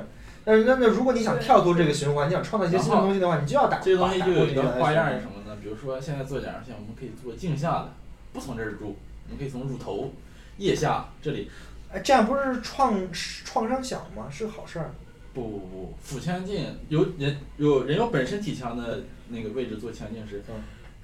[0.46, 5.58] 但是那那如果你想跳脱这个循环，你想创造一些新的东西的话，你就要打这个东西就有一个花样是什么呢？
[5.62, 7.94] 比如说现在做甲状腺，我们可以做镜下的，
[8.34, 10.14] 不从这儿入，我们可以从乳头、
[10.58, 11.50] 腋下这里。
[11.92, 14.28] 哎，这样不是创创伤小吗？
[14.30, 14.92] 是个好事儿。
[15.34, 20.56] 不不不，腹腔镜有人有人有本身体腔的那个位置做腔镜是嗯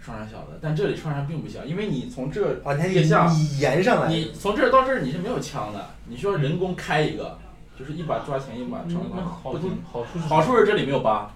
[0.04, 2.60] 创伤小的，但这里创伤并不小，因为你从这
[2.90, 7.38] 腋下，你延上来，你从这儿到这儿你是没有枪的，你需要人工开一个，
[7.78, 11.32] 就是一把抓前一把长那好处好处是好处是这里没有疤，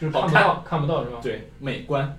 [0.00, 1.18] 就是好看不到看不到是吧？
[1.22, 2.16] 对，美观。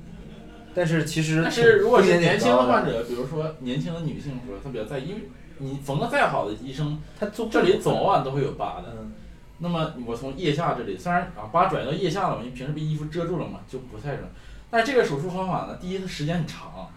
[0.76, 5.22] 但是其实但是如果是年轻的患者，比如说年轻的女性说她比较在意，因为
[5.58, 8.96] 你缝的再好的医生，他这里早晚都会有疤的。
[9.00, 9.14] 嗯
[9.62, 14.26] 那么我从腋下这里，虽然啊疤转移到腋下了嘛，因为平时被衣服遮住了嘛，就不太准。
[14.72, 16.90] 但这个手术方法呢，第一它时间很长，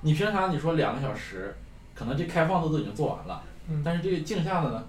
[0.00, 1.54] 你平常你说两个小时，
[1.94, 4.84] 可能这开放的都已经做完了，嗯但是这个镜下的呢，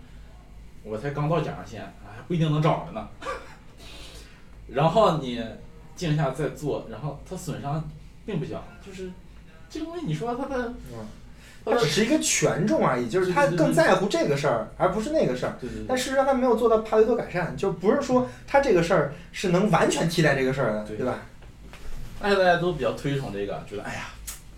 [0.83, 3.07] 我才刚到甲状腺，还不一定能找着呢。
[4.67, 5.43] 然后你
[5.95, 7.83] 镜下再做，然后它损伤
[8.25, 9.11] 并不小，就是
[9.69, 11.05] 这个东西你说它的，嗯，
[11.65, 15.57] 它只是一个权重而已，就是他更在乎这个事儿，而不是那个事儿。
[15.85, 21.19] 但事实上，他没有做到帕雷多改善，就不是说他这个事儿是能完全替代这个事儿的，对对吧？
[22.21, 24.01] 但是大家都比较推崇这个，觉得哎呀，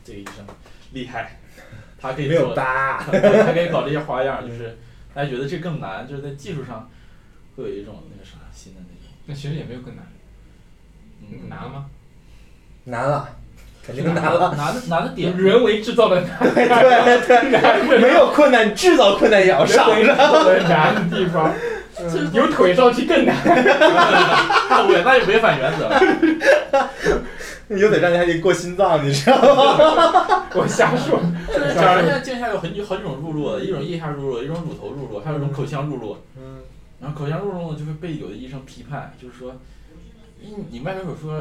[0.04, 0.46] 这个医生
[0.92, 1.40] 厉害，
[2.00, 4.78] 他可以没有做， 疤，他可以搞这些花样，就是
[5.14, 6.90] 大家觉得这更难，就是在技术上
[7.56, 10.06] 会有一种那个啥新的那种，那其实也没有更难，
[11.22, 11.86] 嗯，难了吗？
[12.86, 13.30] 难了，
[13.86, 14.54] 肯定难了。
[14.58, 16.68] 难的难的点，人为制造的难， 对
[17.26, 19.90] 对， 没有困难，制造困难也要上。
[20.04, 21.54] 难的地方，
[22.34, 23.36] 有腿上去更难。
[23.46, 26.90] 那违那就违反原则了。
[27.78, 30.48] 有点让你还得过心脏，你知道吗？
[30.56, 31.20] 我瞎说。
[31.48, 36.18] 就是假如现在镜下有很好几种入路的，一种腋下入路，一种乳头入路，还有一种口腔入路。
[36.38, 36.60] 嗯
[37.02, 39.54] 然后口腔入路呢，就会被有的医生批判，就是说，
[40.40, 41.32] 你你外科手术，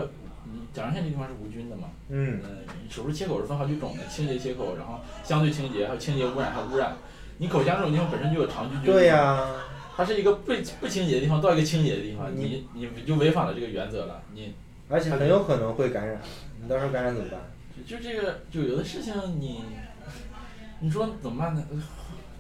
[0.53, 2.49] 你甲状腺这地方是无菌的嘛，嗯呃，
[2.90, 6.97] 手术切口是分好几种的，清洁切口，然后相对清洁，还有清洁污染，还有污染。
[7.38, 9.38] 你口腔这种地方本身就有肠菌菌，对呀、
[9.97, 14.53] 它是一个不不清洁的地方到一个清洁的地方，你你你就违反了这个原则了，你
[14.92, 16.20] 而且很有可能会感染，
[16.61, 17.40] 你到时候感染怎么办？
[17.88, 19.64] 就就这个就有的事情你，
[20.81, 21.64] 你说怎么办呢？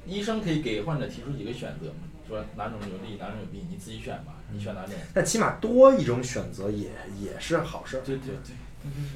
[0.06, 4.94] 医生可以给患者提出几个选择嘛，说哪种有利哪种有弊，你自己选吧，你选哪种？
[5.14, 8.00] 但起码多一种选择也也是好事儿。
[8.04, 9.14] 对对对，那就是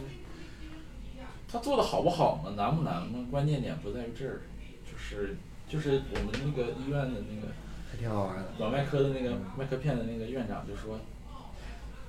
[1.49, 3.27] 他做的好不好嘛，难不难嘛？
[3.31, 4.41] 关键点不在于这儿，
[4.91, 5.37] 就是
[5.69, 7.49] 就是我们那个医院的那个
[7.91, 8.45] 还挺好玩的。
[8.59, 10.99] 脑外科的那个外科片的那个院长就说，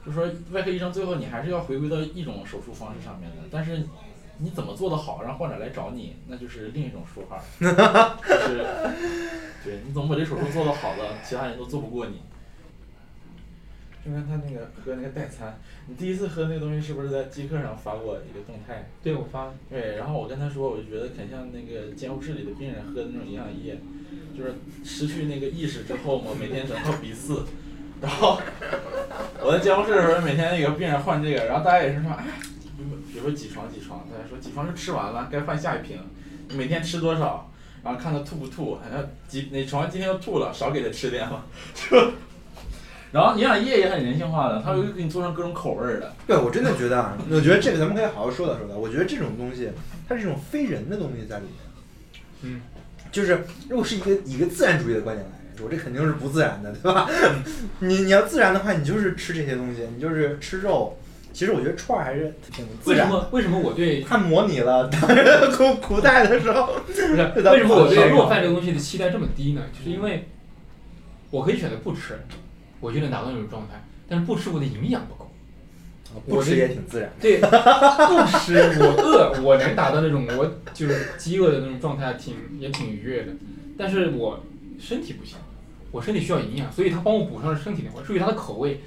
[0.08, 3.84] 就说外科医生最后你还是要回归到一种手术方式上面的，但是
[4.38, 8.66] 你怎么做得好，让患者来找你，那就是另一种说法， 就是
[9.66, 12.22] 对你怎么把这手术做得好了，其他人都做不过你。
[14.06, 18.88] 就跟他那个喝那个代餐，你第一次喝那个东西是不是在即刻上发过一个动态？
[19.04, 19.54] 对，我发了。
[19.70, 23.78] 对，然后我跟他说，我就觉得很像那个监护室里的病人喝的那种营养液，
[24.38, 27.42] 就是失去那个意识之后嘛，每天整套鼻饲。
[28.02, 28.40] 然后
[29.42, 32.26] 我在监护室的时候，每天那个病人换这个，然后大家也是说，哎，
[33.12, 36.00] 比如说几床几床，大家说几床就吃完了，该换下一瓶，
[36.50, 37.52] 你每天吃多少？
[37.84, 42.12] 然后看他吐不吐，好像几哪床今天又吐了，少给他吃点嘛， 就。
[43.10, 46.14] 然后营养液也很人性化的，它会给你做成各种口味儿的。
[46.28, 48.76] 对，我真的觉得啊，我觉得这个咱们可以好好说道说道。
[48.76, 49.72] 我觉得这种东西，
[50.10, 51.54] 它是一种非人的东西在里面。
[52.42, 52.62] 嗯，
[53.10, 57.10] 就是如果是一个以一个自然主义的观点来说，这肯定是不自然的，对吧？
[57.80, 60.98] 你你要自然的话，你就是吃这些东西，你就是吃肉。
[61.34, 63.16] 其实我觉得串儿还是挺自然的。
[63.16, 63.30] 为什么？
[63.32, 69.62] 为什么我对 它模拟了当时古古代的时候，不是咱为什么我对不好弱饭这个东西的期待这么低呢？
[69.72, 70.28] 就是因为
[71.30, 72.20] 我可以选择不吃，
[72.80, 75.26] 我就能达到那种状态，但是不吃我的营养不够。
[76.26, 77.12] 不吃也挺自然。
[77.20, 77.48] 对，不
[78.40, 83.34] 吃我饿，我能达到那种我就是饥饿的那种状态，挺也挺愉悦的。
[83.78, 84.44] 但是我
[84.80, 85.36] 身体不行，
[85.98, 88.04] 我身体需要营养，所以他帮我补上了身体那块。
[88.06, 88.82] 至于他的口味，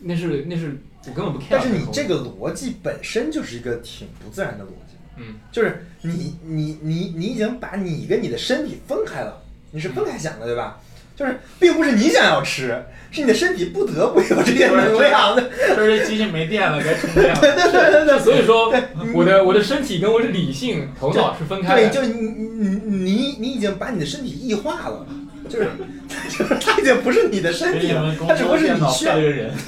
[0.00, 4.94] 那是那是我根本不 care 但是你这个逻辑本身就是一个挺不自然的逻辑。
[5.16, 10.78] 嗯，就是你你你你已经把你跟你的身体分开了，你是分开想的，对吧？
[11.14, 15.42] 就是并不是你想要吃，是你的身体不得不有这些能量 的。
[15.76, 17.38] 就是这机器没电了，该充电了。
[18.18, 18.72] 是所以说
[19.12, 21.92] 我的我的身体跟我的理性头脑是分开的对，的。
[21.92, 25.06] 就你你你你已经把你的身体异化了，
[25.48, 25.68] 就是
[26.38, 29.50] 就是它已经不是你的身体了只不过是你需要配了个人。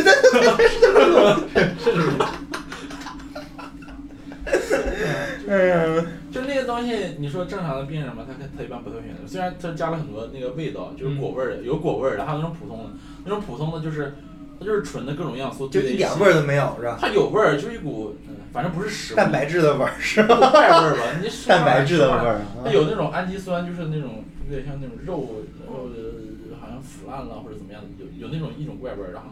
[5.46, 9.22] 嗯， 就那个东西，你说正常的病人嘛，他他一般不太会选择。
[9.26, 12.90] 虽然它加了很多那个味道，就是果味儿的，有果味儿的，还有那种普通的。
[13.24, 14.14] 那种普通的就是
[14.58, 16.98] 它就是纯的各种营养素就一点味儿都没有，是吧？
[17.00, 20.36] 它有味儿，就是一股，嗯反正不是屎，蛋白质的味儿是吧？
[20.50, 21.02] 怪味儿吧？
[21.22, 22.40] 你说蛋白质的味儿。
[22.64, 29.30] 它有那种氨基酸，就是那种有点像那种肉肉的，好像腐烂了或者怎么样的，有有那种一种怪味儿，然后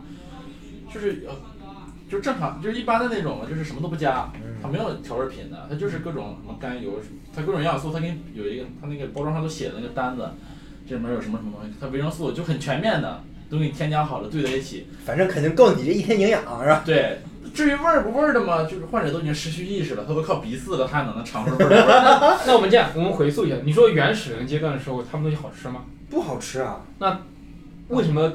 [0.92, 1.34] 就是呃，
[2.10, 4.30] 就正常就是一般的那种嘛，就是什么都不加，
[4.62, 7.00] 它没有调味品的，它就是各种什么甘油，
[7.34, 10.28] 它各种营养素，它给你有一个它那个包装上都写的那个单子，
[10.88, 16.82] 这里面有什么什么东西，它维生素就很全面的，都给你添加好了，兑在一起，反正肯定够你这一天营养，是吧？
[16.84, 17.18] 对。
[17.54, 22.38] 至于味儿不味儿的嘛，就是患者都已经失去意识了，他都靠鼻饲了，他还能尝出味儿来。
[22.46, 25.82] 那我们这样，我们回溯一下，你说原始人阶段的时候，他们东西好吃吗？
[26.10, 26.80] 不好吃啊！
[26.98, 27.20] 那
[27.88, 28.32] 为什么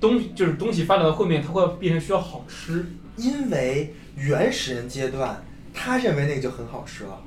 [0.00, 2.86] 东就是东西发展到后面，它会变成需要好吃？
[3.16, 7.20] 因为原始人阶段，他认为那个就很好吃了。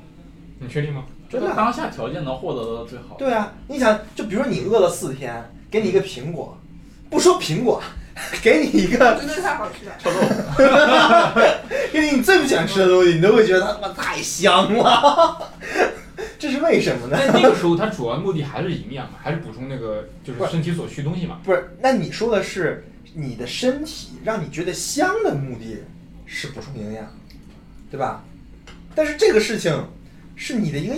[0.59, 1.03] 你确定吗？
[1.29, 3.15] 真的啊当下条件能获得的最好。
[3.17, 6.57] 对啊，你想，就比如说你饿了四天，给你一个苹果，
[7.09, 7.81] 不说苹果，
[8.41, 9.95] 给你一个，真的太好吃了。
[9.99, 11.41] 臭豆腐。
[11.91, 15.51] 给你你最不想吃的东西，你都会觉得它他妈太香了。
[16.39, 17.17] 这是为什么呢？
[17.19, 21.39] 但那个时候它主要目的还是营养嘛，还是补充那个就是身体所需东西嘛。
[21.43, 25.83] 不是，那你说的是你的身体让你觉得香的目的
[26.25, 27.05] 是补充营养，
[27.91, 28.23] 对吧？
[28.93, 29.87] 但是这个事情
[30.35, 30.95] 是你的一个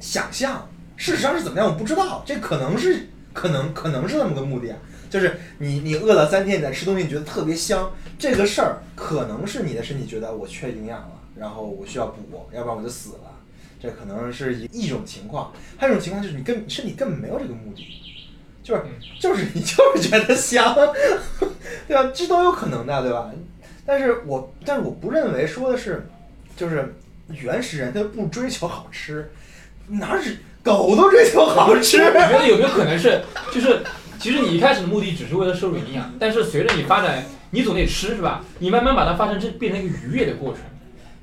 [0.00, 4.76] 想象，事实上是怎么样我不知道，这可能是可能可能是那么个目的啊，
[5.10, 13.20] 就是你你饿了三天，你在吃东西，你觉得特别香，这个事儿可能是你的身体觉得我缺营养了，然后我需要补，要不然我就死了。
[13.80, 17.86] 这可能是一一种情况，还有一种情况就是你根身体根本没有这个目的，
[18.62, 18.82] 就是
[19.20, 20.74] 就是你就是觉得香，
[21.86, 22.10] 对吧？
[22.12, 23.30] 这都有可能的，对吧？
[23.86, 26.08] 但是我但是我不认为说的是，
[26.56, 26.94] 就是
[27.28, 29.30] 原始人他不追求好吃，
[29.86, 32.02] 哪是狗都追求好吃？
[32.02, 33.22] 我觉得有没有可能是，
[33.54, 33.80] 就是
[34.18, 38.44] 其实你一开始的目的只是为了摄入营养，但是随着你发展，你总得吃是吧？
[38.58, 40.62] 你慢慢把它发展这变成一个愉悦的过程。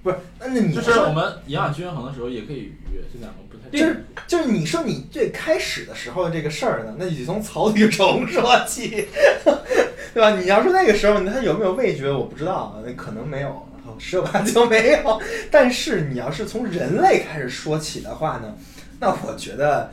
[0.02, 3.70] 不是，那那你就是我们营养均衡的时候也可以愉悦，这两个不太。
[3.76, 9.08] 就是就是你说你最开始的时候的这个事儿呢，那你从草履虫说起，
[10.14, 10.40] 对吧？
[10.40, 13.68] 你要说那个时候他有没有味觉，我不知道，那可能没有，
[13.98, 15.22] 十有八九没有。
[15.50, 18.56] 但是你要是从人类开始说起的话呢，
[19.00, 19.92] 那我觉得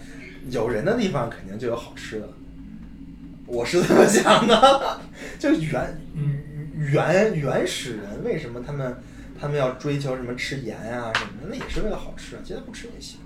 [0.50, 2.28] 有人的地方肯定就有好吃的，
[3.52, 4.98] 我是这么想的。
[5.38, 6.00] 就原
[6.74, 8.96] 原原始人为什么他们
[9.38, 13.18] 他们要追求什么吃盐啊什么的，那也是为了好吃啊，其实不吃也行。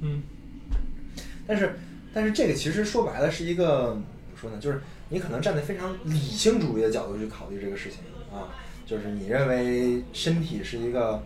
[0.00, 0.22] 嗯，
[1.48, 1.76] 但是，
[2.12, 4.04] 但是这个其实说白了是一个怎么
[4.40, 4.58] 说呢？
[4.60, 7.98] 就是你可能站在非常理性主义的角度去考虑这个事情
[8.32, 8.54] 啊，
[8.86, 11.20] 就是你认为身体是一个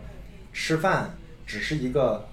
[0.51, 1.13] 吃饭
[1.45, 2.27] 只是一个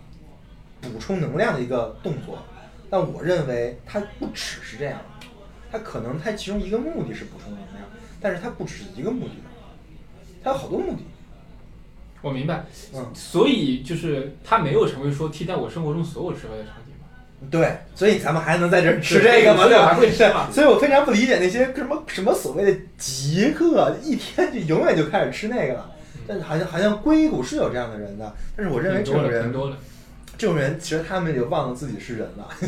[0.81, 2.43] 补充能量的一个动作，
[2.89, 5.01] 但我认为它不只是这样，
[5.77, 7.87] 它可能它其中一个目的是补充能量，
[8.21, 9.51] 但是它不只是一个目的的，
[10.43, 10.99] 它有好多目的。
[12.23, 12.65] 我明白。
[12.95, 17.49] 嗯，所以就是它没有成为说替代我生活中所有吃饭的场景嘛。
[17.51, 19.69] 对，所以咱们还能在这儿吃这个吗？
[19.69, 19.77] 对吧？
[19.77, 20.51] 所以我还会吃嘛。
[20.51, 25.93] 所以我非常不理解那些什么什么所谓的极客，一天就永远就开始吃那个了。
[26.27, 29.77] 但是好像好像硅谷是有这样的人的，但是我认为这种人挺多的。
[30.39, 32.49] 这种人其实他们也忘了自己是人了。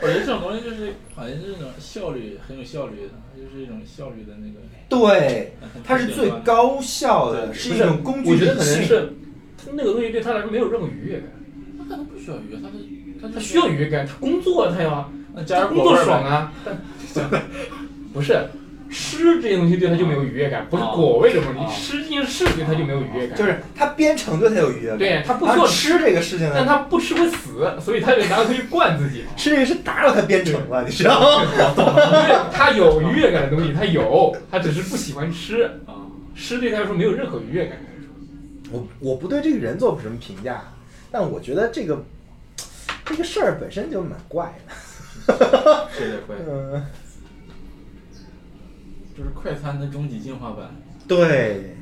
[0.00, 4.60] 我觉得这种东西就是好像是这种效率很有效率的，就是一种效率的那个。
[4.88, 5.54] 对，
[5.84, 8.84] 它是最高效的，是一种工具我觉得可能性。
[8.84, 9.12] 是
[9.56, 11.30] 他那个东西对他来说没有任何愉悦感，
[11.78, 12.74] 他可能不需要愉悦，他是
[13.20, 15.10] 他他需要愉悦感，他工作他要
[15.68, 16.78] 工作爽啊，但
[18.12, 18.48] 不是
[18.90, 23.36] 吃这些东西对他就没有愉悦感，不是哦果味的问题，哦吃这件事对他就没有愉悦感。
[23.38, 29.24] 就是他编程对他有愉悦感，对他不需要而吃这个事情但，他不吃会死，所以他就拿回去灌自己。
[29.36, 31.42] 吃这个是打扰他编程了，你知道吗？
[32.52, 37.78] 他有愉悦感的东西，他有，他只是不喜欢吃，啊，吃对他来说没有任何愉悦感。
[38.70, 40.62] 我我不对这个人做什么评价，
[41.10, 42.04] 但我觉得这个
[43.04, 44.74] 这个事儿本身就蛮怪的。
[45.90, 46.84] 是有点怪， 嗯，
[49.18, 50.70] 就是快餐的终极进化版。
[51.08, 51.74] 对。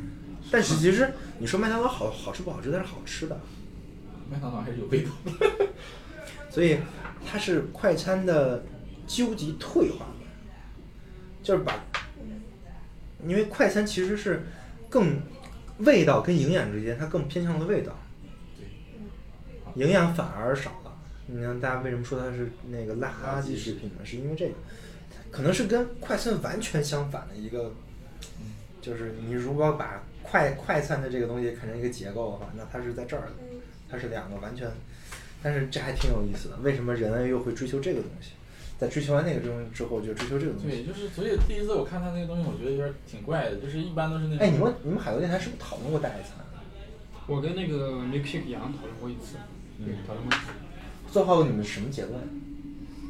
[0.51, 3.39] 但是其实你说麦当劳好好吃不好吃，它是好吃的，
[4.30, 5.11] 麦当劳还是有味道。
[6.49, 6.78] 所以
[7.26, 8.64] 它是快餐的
[9.07, 10.09] 究极退化版，
[11.43, 11.74] 就是把，
[13.26, 14.47] 因为快餐其实是
[14.89, 15.20] 更
[15.78, 17.93] 味道跟营养之间，它更偏向了味道，
[19.74, 20.97] 营养反而少了。
[21.26, 24.05] 你看大家为什么说它是那个垃圾食品呢？
[24.05, 24.55] 是因为这个，
[25.31, 27.72] 可能是跟快餐完全相反的一个，
[28.81, 33.33] 就是你如果把快快餐的这个东西看成一个结构的话，那它是在这儿的，
[33.89, 34.68] 它是两个完全，
[35.43, 36.57] 但是这还挺有意思的。
[36.59, 38.31] 为什么人类又会追求这个东西？
[38.79, 40.87] 在追求完那个东西之后，就追求这个东西对，西。
[40.87, 44.47] 就是所以第一次我看他那个东西，我觉得有点挺怪的，就是一般都是那种。
[44.47, 46.45] 哎，你们你们海螺电台是不是讨论过代餐？
[47.27, 49.37] 我跟那个 Milkshake 杨讨论过一次，
[49.79, 50.53] 对，讨论过一次。
[51.11, 52.20] 最后你们什么结论？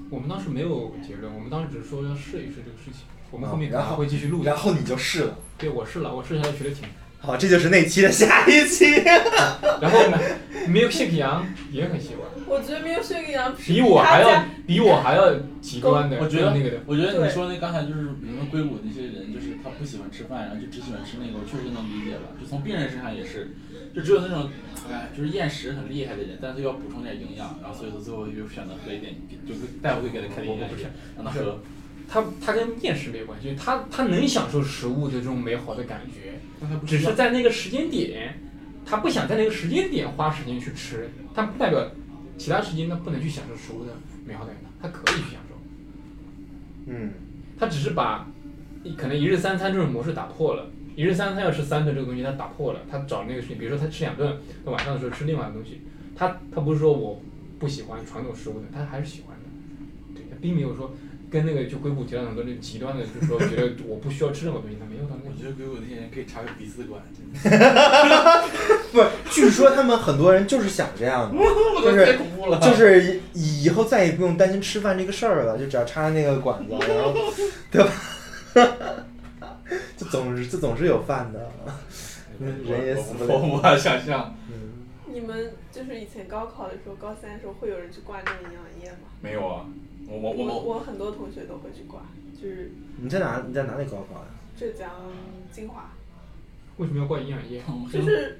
[0.09, 3.03] 我们当时没有结论，我们当时只是说要试一试这个事情。
[3.31, 4.45] 我们后面可能然后会继续录。
[4.45, 5.37] 然后你就试了。
[5.59, 6.89] 对我试了，我试下来觉得挺。
[7.19, 8.85] 好，这就是那期的下一期。
[9.83, 10.19] 然后呢
[10.69, 16.81] ，Milkshake 杨也很喜欢，我觉得没有睡个样比我还要比我还要极端的，我觉得那个的。
[16.87, 22.33] 我觉得你说那刚才就是比如说硅谷那些人，就是他不喜欢吃饭，然后就只喜欢吃那个，我确实能理解了。
[22.41, 23.55] 就从病人身上也是，
[23.95, 24.49] 就只有那种
[24.91, 29.15] 哎，就是厌食很厉害的人，但是要补充点营养，然后所以说最后就选择喝一点，
[29.47, 30.87] 就是大夫会给他开点营养液，
[31.17, 31.61] 让他喝。
[32.09, 38.39] 他他跟厌食没关系，他他能享受食物的这种美好的感觉，但他不只是在那个时间点，
[38.85, 41.85] 他不想在那个时间点花时间去吃，但不代表
[42.39, 43.93] 其他时间他不能去享受食物的
[44.25, 45.55] 美好感觉，他可以去享受。
[46.87, 47.11] 嗯，
[47.59, 48.29] 他只是把
[48.85, 50.67] 一可能一日三餐这种模式打破了。
[50.95, 52.81] 一日三餐要吃三顿这个东西，他打破了。
[52.91, 54.35] 他找那个事情，比如说他吃两顿，
[54.65, 55.83] 他晚上的时候吃另外的东西。
[56.15, 57.21] 他他不是说我
[57.59, 60.15] 不喜欢传统食物的，他还是喜欢的。
[60.15, 60.95] 对，他并没有说
[61.31, 65.31] 跟那个就硅谷提到很多那个极端的，就是说觉得我不需要吃任何东西，他没有到那个。
[65.37, 68.45] 我觉得硅谷那些人可以插个鼻饲管，真的。
[68.93, 71.39] 不是，据说他们很多人就是想这样的，
[71.83, 72.19] 就是。
[72.63, 77.13] 就是以以后再也不用担心吃饭这个事儿了，就只要插那个管子， 然后，
[77.73, 77.91] 对吧？
[79.97, 81.51] 这总是这总是有饭的，
[82.39, 83.35] 人也死不了。
[83.35, 84.33] 我无法想象。
[84.49, 89.09] 嗯，你们就是以前高考的时候，高三的时候会有人去挂那个营养液吗？
[89.21, 89.67] 没有啊，
[90.09, 92.01] 我我我我我很多同学都会去挂，
[92.41, 93.45] 就是你在哪？
[93.47, 94.27] 你在哪里高考呀？
[94.57, 94.91] 浙江
[95.53, 95.91] 金华。
[96.79, 97.63] 为什么要挂营养液？
[97.69, 98.39] 嗯就是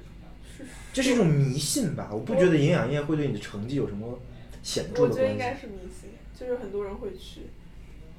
[0.93, 2.09] 这是一种迷信吧？
[2.13, 4.19] 我不觉得营养液会对你的成绩有什么
[4.63, 5.17] 显著我的关系。
[5.17, 7.43] 觉得应该是迷信，就是很多人会去，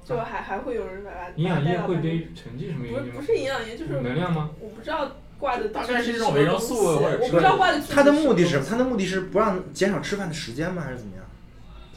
[0.04, 3.34] 就还还会有人把它营养液会对成绩什么影响吗不是不？
[3.34, 4.52] 是营养液，就是能量吗？
[4.60, 8.66] 我不知道挂的大概是一什种维生么东西素或者我不知道挂的它的目的是什么？
[8.70, 10.84] 它的目的是不让减少吃饭的时间吗？
[10.84, 11.26] 还是怎么样？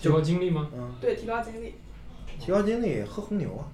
[0.01, 0.69] 提高精力吗？
[0.75, 1.75] 嗯，对提高精力。
[2.39, 3.69] 提高精力，喝红牛啊。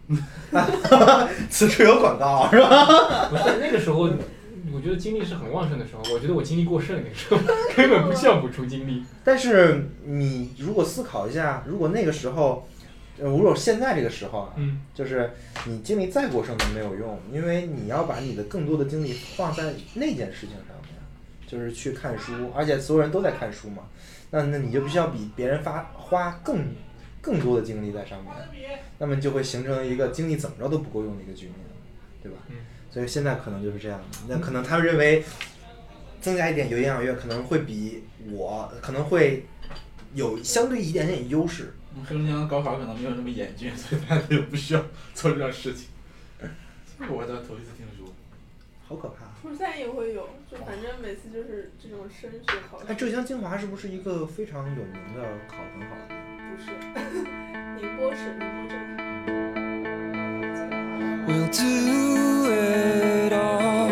[1.49, 3.29] 此处有广告是吧？
[3.31, 4.01] 不是那个时候，
[4.75, 6.03] 我觉得精力是很旺盛的时候。
[6.13, 7.39] 我觉得我精力过剩那个时候，
[7.77, 9.05] 根本不需要补充精力。
[9.23, 12.67] 但是你如果思考一下，如果那个时候，
[13.19, 15.31] 呃，如果现在这个时候啊，嗯，就是
[15.67, 20.93] 你精力再过剩都没有用，因为你要把你的更多的精力放在那件事情上面，
[21.47, 23.85] 就是去看书，而且所有人都在看书嘛，
[24.31, 26.65] 那那你就必须要比别人发花更
[27.21, 28.33] 更多的精力在上面，
[28.99, 31.57] 那么就会形成一个精力怎么着都不够用的一个局面，
[32.23, 32.39] 对吧？
[32.49, 32.57] 嗯
[32.89, 35.23] 所以现在可能就是这样的，那可能他们认为
[36.21, 39.45] 增加一点有营养液可能会比我可能会
[40.15, 41.75] 有相对一点点优势。
[42.09, 45.89] 黑龙江高考可能没有那么严峻，所以大家就不需要做这种事情。
[46.41, 46.47] 这
[47.07, 48.07] 个我倒头一次听说。
[48.89, 49.26] 好可怕！
[49.47, 52.39] 初三也会有，就反正每次就是这种升学
[52.69, 56.19] 考试哎，，浙江金华是不是一个非常有名的考很好的地方？
[56.51, 56.73] 不是，
[57.81, 58.77] 宁波市宁波镇。
[61.29, 61.63] We'll do
[62.51, 63.87] it all.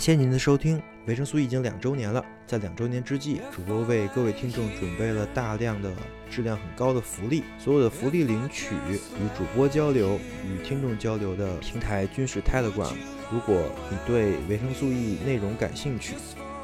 [0.00, 2.24] 感谢您的收听，维生素 E 已经两周年了。
[2.46, 5.92] 在两周年之际，主播为各位听众准备了大量的
[6.30, 7.44] 质量很高的福利。
[7.58, 8.96] 所有的福利领取与
[9.36, 12.94] 主播交流、与听众交流的平台均是 Telegram。
[13.30, 16.14] 如果你对维生素 E 内容感兴趣，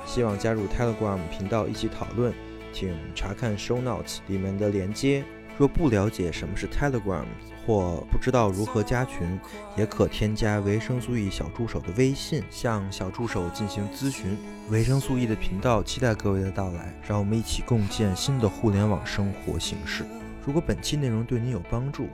[0.07, 2.33] 希望加入 Telegram 频道一起讨论，
[2.73, 5.23] 请查看 Show Notes 里面的连接。
[5.59, 7.25] 若不了解什么是 Telegram
[7.67, 9.41] 或不知道如何加群，
[9.77, 14.37] 也可添加维生素 E 小助手的微信，向小助手进行咨询。
[14.69, 20.05] 维生素 E 的频道期待各位的到来，让我们一起共建新的互联网生活形式。
[20.45, 22.09] 如果本期内容对您有帮助，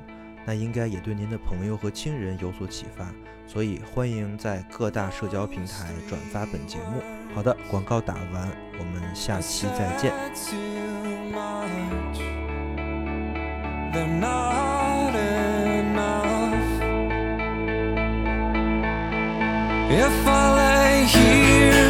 [0.46, 3.12] 那应该也对您的朋友和亲人有所启发，
[3.46, 7.02] 所以欢迎在各大社交平台转发本节目。
[7.34, 10.12] 好的，广告打完，我们下期再见。
[19.94, 21.81] If I lay here,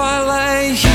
[0.00, 0.87] i lay here